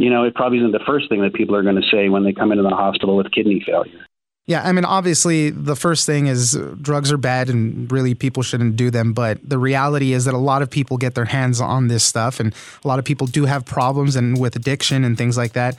you 0.00 0.08
know, 0.08 0.24
it 0.24 0.34
probably 0.34 0.58
isn't 0.58 0.72
the 0.72 0.80
first 0.86 1.10
thing 1.10 1.20
that 1.20 1.34
people 1.34 1.54
are 1.54 1.62
going 1.62 1.76
to 1.76 1.86
say 1.92 2.08
when 2.08 2.24
they 2.24 2.32
come 2.32 2.52
into 2.52 2.62
the 2.62 2.70
hospital 2.70 3.18
with 3.18 3.30
kidney 3.32 3.62
failure. 3.66 4.06
Yeah, 4.46 4.62
I 4.62 4.72
mean, 4.72 4.86
obviously, 4.86 5.50
the 5.50 5.76
first 5.76 6.06
thing 6.06 6.26
is 6.26 6.58
drugs 6.80 7.12
are 7.12 7.18
bad 7.18 7.50
and 7.50 7.92
really 7.92 8.14
people 8.14 8.42
shouldn't 8.42 8.76
do 8.76 8.90
them. 8.90 9.12
But 9.12 9.46
the 9.46 9.58
reality 9.58 10.14
is 10.14 10.24
that 10.24 10.32
a 10.32 10.38
lot 10.38 10.62
of 10.62 10.70
people 10.70 10.96
get 10.96 11.14
their 11.14 11.26
hands 11.26 11.60
on 11.60 11.88
this 11.88 12.02
stuff, 12.02 12.40
and 12.40 12.54
a 12.82 12.88
lot 12.88 12.98
of 12.98 13.04
people 13.04 13.26
do 13.26 13.44
have 13.44 13.66
problems 13.66 14.16
and 14.16 14.40
with 14.40 14.56
addiction 14.56 15.04
and 15.04 15.18
things 15.18 15.36
like 15.36 15.52
that. 15.52 15.76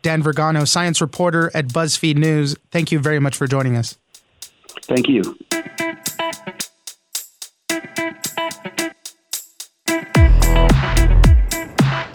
Dan 0.00 0.22
Vergano, 0.22 0.64
science 0.64 1.02
reporter 1.02 1.50
at 1.54 1.68
BuzzFeed 1.68 2.16
News, 2.16 2.56
thank 2.70 2.90
you 2.90 2.98
very 2.98 3.20
much 3.20 3.36
for 3.36 3.46
joining 3.46 3.76
us. 3.76 3.98
Thank 4.84 5.08
you. 5.08 5.36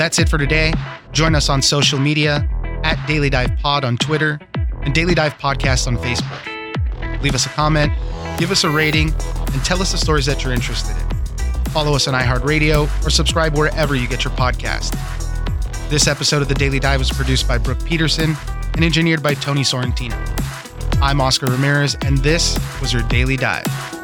That's 0.08 0.20
it 0.20 0.30
for 0.30 0.38
today. 0.38 0.72
Join 1.12 1.36
us 1.36 1.50
on 1.50 1.62
social 1.62 2.00
media 2.00 2.48
at 2.86 3.06
Daily 3.08 3.30
Dive 3.30 3.52
Pod 3.58 3.84
on 3.84 3.98
Twitter 3.98 4.40
and 4.84 4.96
Daily 4.96 5.14
Dive 5.14 5.38
Podcast 5.38 5.86
on 5.86 5.98
Facebook. 5.98 7.22
Leave 7.22 7.36
us 7.36 7.46
a 7.46 7.50
comment, 7.50 7.92
give 8.40 8.50
us 8.50 8.64
a 8.64 8.70
rating, 8.70 9.10
and 9.52 9.66
tell 9.66 9.82
us 9.82 9.92
the 9.92 9.98
stories 9.98 10.26
that 10.26 10.46
you're 10.46 10.54
interested 10.54 10.96
in. 10.96 11.66
Follow 11.72 11.94
us 11.94 12.08
on 12.08 12.14
iHeartRadio 12.14 13.06
or 13.06 13.10
subscribe 13.10 13.58
wherever 13.58 13.96
you 13.96 14.08
get 14.08 14.24
your 14.24 14.32
podcast. 14.36 14.98
This 15.90 16.08
episode 16.08 16.42
of 16.42 16.48
The 16.48 16.56
Daily 16.56 16.80
Dive 16.80 17.00
was 17.00 17.12
produced 17.12 17.46
by 17.46 17.58
Brooke 17.58 17.84
Peterson 17.84 18.34
and 18.76 18.86
engineered 18.86 19.22
by 19.22 19.34
Tony 19.34 19.64
Sorrentino. 19.64 20.16
I'm 21.02 21.20
Oscar 21.20 21.48
Ramirez, 21.48 21.96
and 22.06 22.18
this 22.20 22.58
was 22.80 22.94
your 22.94 23.04
Daily 23.10 23.36
Dive. 23.36 23.97